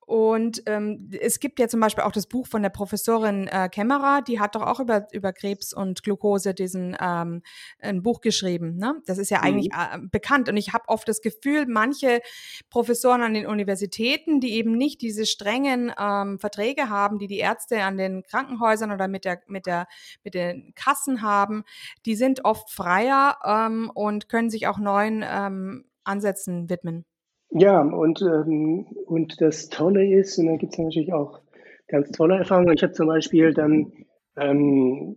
[0.08, 4.22] und ähm, es gibt ja zum Beispiel auch das Buch von der Professorin äh, Kämmerer,
[4.22, 7.41] die hat doch auch über, über Krebs und Glucose diesen ähm,
[7.82, 8.78] ein Buch geschrieben.
[8.78, 9.01] Ne?
[9.05, 10.05] Das ist ja eigentlich mhm.
[10.05, 10.47] äh, bekannt.
[10.47, 12.22] Und ich habe oft das Gefühl, manche
[12.70, 17.84] Professoren an den Universitäten, die eben nicht diese strengen ähm, Verträge haben, die die Ärzte
[17.84, 19.88] an den Krankenhäusern oder mit der mit der
[20.24, 21.66] mit den Kassen haben,
[22.05, 27.03] die sind oft freier ähm, und können sich auch neuen ähm, Ansätzen widmen.
[27.50, 31.41] Ja, und, ähm, und das Tolle ist, und da gibt es natürlich auch
[31.88, 32.74] ganz tolle Erfahrungen.
[32.74, 33.93] Ich habe zum Beispiel dann
[34.36, 35.16] ähm,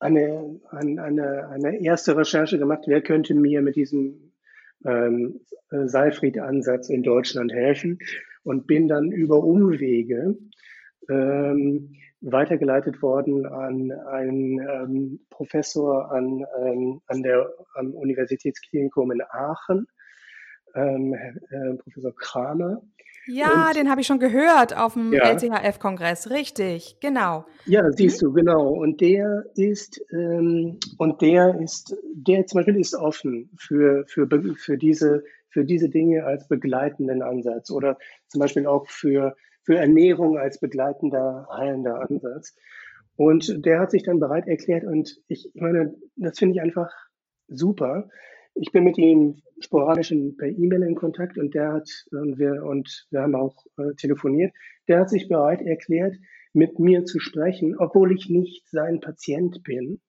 [0.00, 4.32] eine, eine, eine erste Recherche gemacht, wer könnte mir mit diesem
[4.84, 5.40] ähm,
[5.70, 7.98] Seifried-Ansatz in Deutschland helfen
[8.42, 10.36] und bin dann über Umwege
[11.08, 19.86] ähm, weitergeleitet worden an einen ähm, Professor an, ähm, an der, am Universitätsklinikum in Aachen,
[20.74, 22.82] ähm, äh, Professor Kramer.
[23.26, 25.30] Ja, und, den habe ich schon gehört auf dem ja.
[25.30, 27.44] LCHF-Kongress, richtig, genau.
[27.66, 28.68] Ja, siehst du, genau.
[28.68, 34.76] Und der ist, ähm, und der ist, der zum Beispiel ist offen für, für, für,
[34.76, 37.96] diese, für diese Dinge als begleitenden Ansatz oder
[38.26, 42.56] zum Beispiel auch für, für Ernährung als begleitender, heilender Ansatz.
[43.14, 46.90] Und der hat sich dann bereit erklärt und ich, ich meine, das finde ich einfach
[47.46, 48.08] super.
[48.54, 53.06] Ich bin mit ihm sporadisch per E-Mail in Kontakt und der hat, und wir, und
[53.10, 54.52] wir haben auch äh, telefoniert,
[54.88, 56.16] der hat sich bereit erklärt,
[56.52, 60.00] mit mir zu sprechen, obwohl ich nicht sein Patient bin.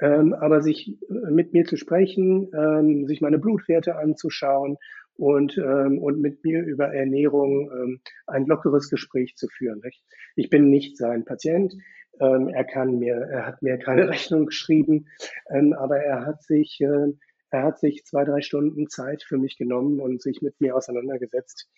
[0.00, 4.76] Ähm, aber sich äh, mit mir zu sprechen, ähm, sich meine Blutwerte anzuschauen
[5.16, 9.80] und, ähm, und mit mir über Ernährung ähm, ein lockeres Gespräch zu führen.
[9.84, 10.02] Nicht?
[10.34, 11.74] Ich bin nicht sein Patient.
[12.20, 15.06] Ähm, er kann mir, er hat mir keine Rechnung geschrieben,
[15.48, 17.12] ähm, aber er hat sich äh,
[17.54, 21.68] er hat sich zwei, drei Stunden Zeit für mich genommen und sich mit mir auseinandergesetzt.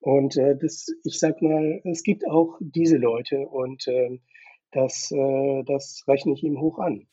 [0.00, 4.18] Und äh, das, ich sag mal, es gibt auch diese Leute und äh,
[4.70, 7.06] das, äh, das rechne ich ihm hoch an.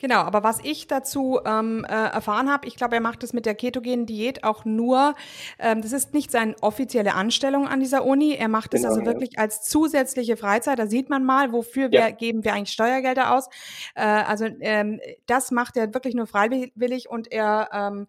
[0.00, 3.44] Genau, aber was ich dazu ähm, äh, erfahren habe, ich glaube, er macht das mit
[3.44, 5.14] der ketogenen Diät auch nur,
[5.58, 9.04] ähm, das ist nicht seine offizielle Anstellung an dieser Uni, er macht das genau, also
[9.04, 12.06] wirklich als zusätzliche Freizeit, da sieht man mal, wofür ja.
[12.06, 13.48] wir geben wir eigentlich Steuergelder aus.
[13.94, 18.06] Äh, also ähm, das macht er wirklich nur freiwillig und er ähm,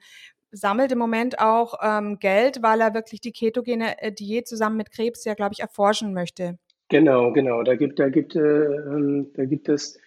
[0.52, 4.92] sammelt im Moment auch ähm, Geld, weil er wirklich die ketogene äh, Diät zusammen mit
[4.92, 6.58] Krebs ja, glaube ich, erforschen möchte.
[6.88, 7.64] Genau, genau.
[7.64, 9.98] Da gibt, da gibt, äh, ähm, da gibt es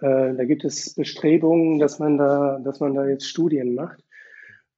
[0.00, 4.02] äh, da gibt es Bestrebungen, dass man da, dass man da jetzt Studien macht.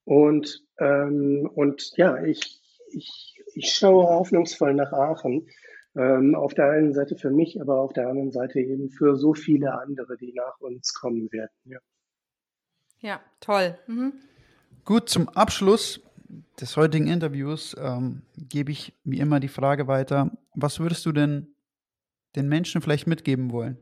[0.04, 2.60] Und, ähm, und ja, ich,
[2.90, 5.48] ich, ich schaue hoffnungsvoll nach Aachen.
[5.96, 9.32] Ähm, auf der einen Seite für mich, aber auf der anderen Seite eben für so
[9.32, 11.50] viele andere, die nach uns kommen werden.
[11.64, 11.78] Ja,
[13.00, 13.78] ja toll.
[13.86, 14.12] Mhm.
[14.84, 16.02] Gut, zum Abschluss
[16.60, 21.54] des heutigen Interviews ähm, gebe ich wie immer die Frage weiter, was würdest du denn
[22.36, 23.78] den Menschen vielleicht mitgeben wollen?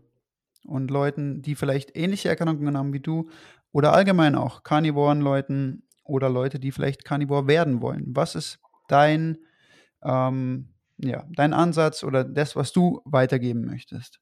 [0.64, 3.28] Und Leuten, die vielleicht ähnliche Erkrankungen haben wie du
[3.72, 8.04] oder allgemein auch Carnivoren Leuten oder Leute, die vielleicht Carnivore werden wollen.
[8.08, 9.38] Was ist dein,
[10.02, 14.20] ähm, ja, dein Ansatz oder das, was du weitergeben möchtest?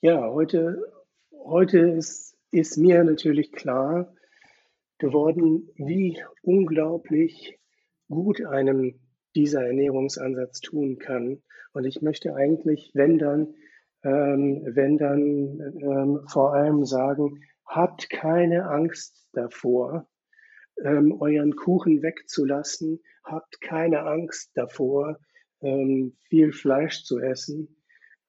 [0.00, 0.82] Ja, heute,
[1.44, 4.12] heute ist, ist mir natürlich klar
[4.98, 7.58] geworden, wie unglaublich
[8.08, 9.00] gut einem
[9.34, 11.42] dieser Ernährungsansatz tun kann.
[11.72, 13.54] Und ich möchte eigentlich, wenn dann,
[14.04, 20.08] ähm, wenn dann ähm, vor allem sagen, habt keine Angst davor,
[20.84, 25.18] ähm, euren Kuchen wegzulassen, habt keine Angst davor,
[25.60, 27.76] ähm, viel Fleisch zu essen,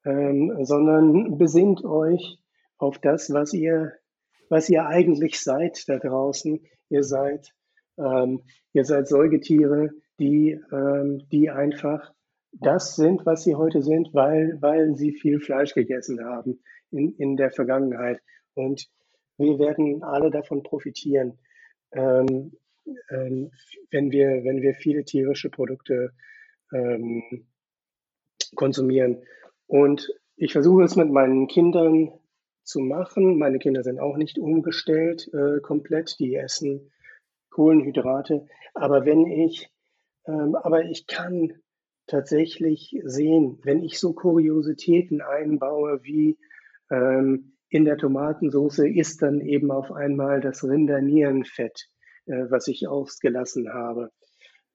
[0.05, 2.38] ähm, sondern besinnt euch
[2.78, 3.93] auf das, was ihr,
[4.49, 6.61] was ihr eigentlich seid da draußen.
[6.89, 7.53] Ihr seid,
[7.97, 8.43] ähm,
[8.74, 10.59] ihr seid Säugetiere, die,
[11.32, 12.13] die einfach
[12.54, 16.60] das sind, was sie heute sind, weil, weil sie viel Fleisch gegessen haben
[16.91, 18.22] in, in der Vergangenheit.
[18.54, 18.88] Und
[19.38, 21.39] wir werden alle davon profitieren,
[21.91, 22.54] ähm,
[23.10, 23.51] ähm,
[23.89, 26.12] wenn, wir, wenn wir viele tierische Produkte
[26.72, 27.47] ähm,
[28.56, 29.24] konsumieren.
[29.68, 32.12] Und ich versuche es mit meinen Kindern
[32.64, 33.38] zu machen.
[33.38, 36.91] Meine Kinder sind auch nicht umgestellt äh, komplett, die essen
[37.49, 38.47] Kohlenhydrate.
[38.74, 39.70] Aber wenn ich,
[40.26, 41.54] ähm, aber ich kann
[42.14, 46.38] tatsächlich sehen, wenn ich so Kuriositäten einbaue wie
[46.92, 51.89] ähm, in der Tomatensauce ist dann eben auf einmal das Rindernierenfett,
[52.28, 54.12] äh, was ich ausgelassen habe,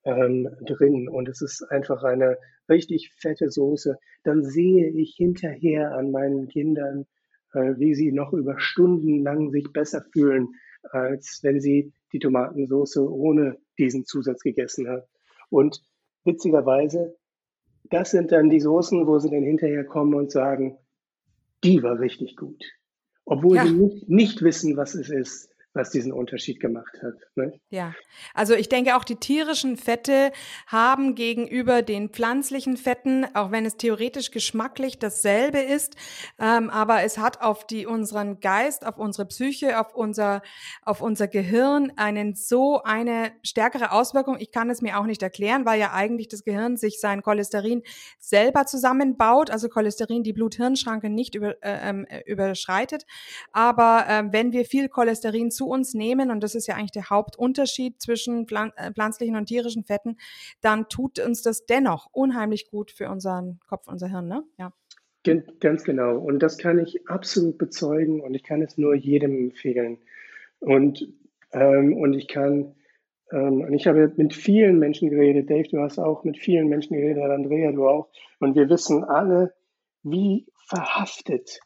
[0.02, 1.08] ähm, drin.
[1.08, 2.38] Und es ist einfach eine
[2.68, 3.96] richtig fette Soße.
[4.24, 7.06] Dann sehe ich hinterher an meinen Kindern,
[7.52, 10.48] äh, wie sie noch über Stunden lang sich besser fühlen,
[10.90, 15.04] als wenn sie die Tomatensauce ohne diesen Zusatz gegessen haben.
[15.50, 15.80] Und
[16.24, 17.16] witzigerweise,
[17.90, 20.78] das sind dann die Soßen, wo sie dann hinterher kommen und sagen,
[21.64, 22.62] die war richtig gut.
[23.24, 23.66] Obwohl ja.
[23.66, 27.14] sie nicht, nicht wissen, was es ist was diesen Unterschied gemacht hat.
[27.36, 27.58] Ne?
[27.70, 27.94] Ja,
[28.34, 30.32] also ich denke auch die tierischen Fette
[30.66, 35.94] haben gegenüber den pflanzlichen Fetten, auch wenn es theoretisch geschmacklich dasselbe ist,
[36.38, 40.42] ähm, aber es hat auf die unseren Geist, auf unsere Psyche, auf unser
[40.82, 44.36] auf unser Gehirn einen so eine stärkere Auswirkung.
[44.40, 47.82] Ich kann es mir auch nicht erklären, weil ja eigentlich das Gehirn sich sein Cholesterin
[48.18, 53.04] selber zusammenbaut, also Cholesterin die Blut-Hirn-Schranke nicht über, äh, ähm, überschreitet.
[53.52, 57.10] Aber äh, wenn wir viel Cholesterin zu uns nehmen, und das ist ja eigentlich der
[57.10, 60.16] Hauptunterschied zwischen äh, pflanzlichen und tierischen Fetten,
[60.60, 64.44] dann tut uns das dennoch unheimlich gut für unseren Kopf, unser Hirn, ne?
[64.58, 64.72] Ja.
[65.60, 66.16] Ganz genau.
[66.16, 69.98] Und das kann ich absolut bezeugen und ich kann es nur jedem empfehlen.
[70.60, 71.12] Und,
[71.52, 72.74] ähm, und ich kann,
[73.32, 75.50] ähm, und ich habe mit vielen Menschen geredet.
[75.50, 78.08] Dave, du hast auch mit vielen Menschen geredet, Andrea, du auch.
[78.38, 79.54] Und wir wissen alle,
[80.02, 81.60] wie verhaftet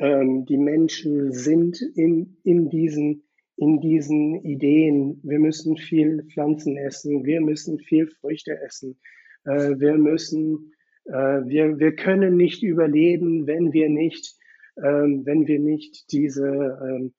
[0.00, 3.22] ähm, die Menschen sind in, in, diesen,
[3.56, 5.20] in diesen Ideen.
[5.22, 8.98] Wir müssen viel Pflanzen essen, wir müssen viel Früchte essen,
[9.44, 10.72] äh, wir müssen
[11.04, 11.12] äh,
[11.44, 14.36] wir, wir können nicht überleben, wenn wir nicht,
[14.82, 17.14] ähm, wenn wir nicht diese, ähm,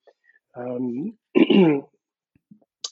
[0.56, 1.18] ähm,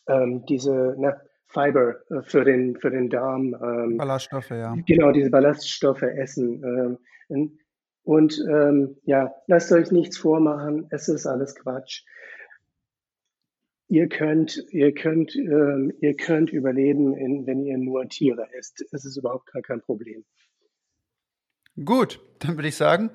[0.08, 3.56] ähm diese na, Fiber äh, für den, für den Darm.
[3.62, 4.76] Ähm, Ballaststoffe, ja.
[4.86, 6.98] Genau, diese Ballaststoffe essen.
[8.10, 12.02] Ähm, und ja, lasst euch nichts vormachen, es ist alles Quatsch.
[13.88, 18.84] Ihr könnt, ihr könnt, ihr könnt überleben, in, wenn ihr nur Tiere esst.
[18.92, 20.24] Es ist überhaupt gar kein Problem.
[21.84, 23.10] Gut, dann würde ich sagen,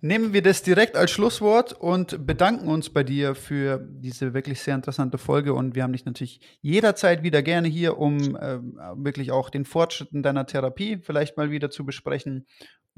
[0.00, 4.76] nehmen wir das direkt als Schlusswort und bedanken uns bei dir für diese wirklich sehr
[4.76, 5.52] interessante Folge.
[5.52, 8.60] Und wir haben dich natürlich jederzeit wieder gerne hier, um äh,
[8.94, 12.46] wirklich auch den Fortschritt in deiner Therapie vielleicht mal wieder zu besprechen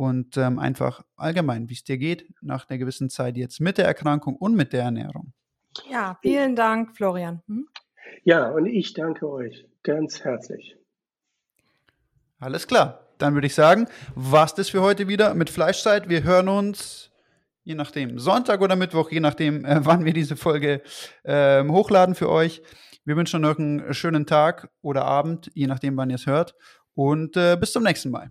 [0.00, 3.84] und ähm, einfach allgemein, wie es dir geht nach einer gewissen Zeit jetzt mit der
[3.84, 5.32] Erkrankung und mit der Ernährung.
[5.90, 7.42] Ja, vielen Dank, Florian.
[7.46, 7.68] Hm?
[8.24, 10.76] Ja, und ich danke euch ganz herzlich.
[12.38, 16.08] Alles klar dann würde ich sagen, was das für heute wieder mit Fleischzeit.
[16.08, 17.10] Wir hören uns,
[17.64, 20.82] je nachdem, Sonntag oder Mittwoch, je nachdem, äh, wann wir diese Folge
[21.22, 22.62] äh, hochladen für euch.
[23.04, 26.54] Wir wünschen euch einen schönen Tag oder Abend, je nachdem, wann ihr es hört.
[26.94, 28.30] Und äh, bis zum nächsten Mal.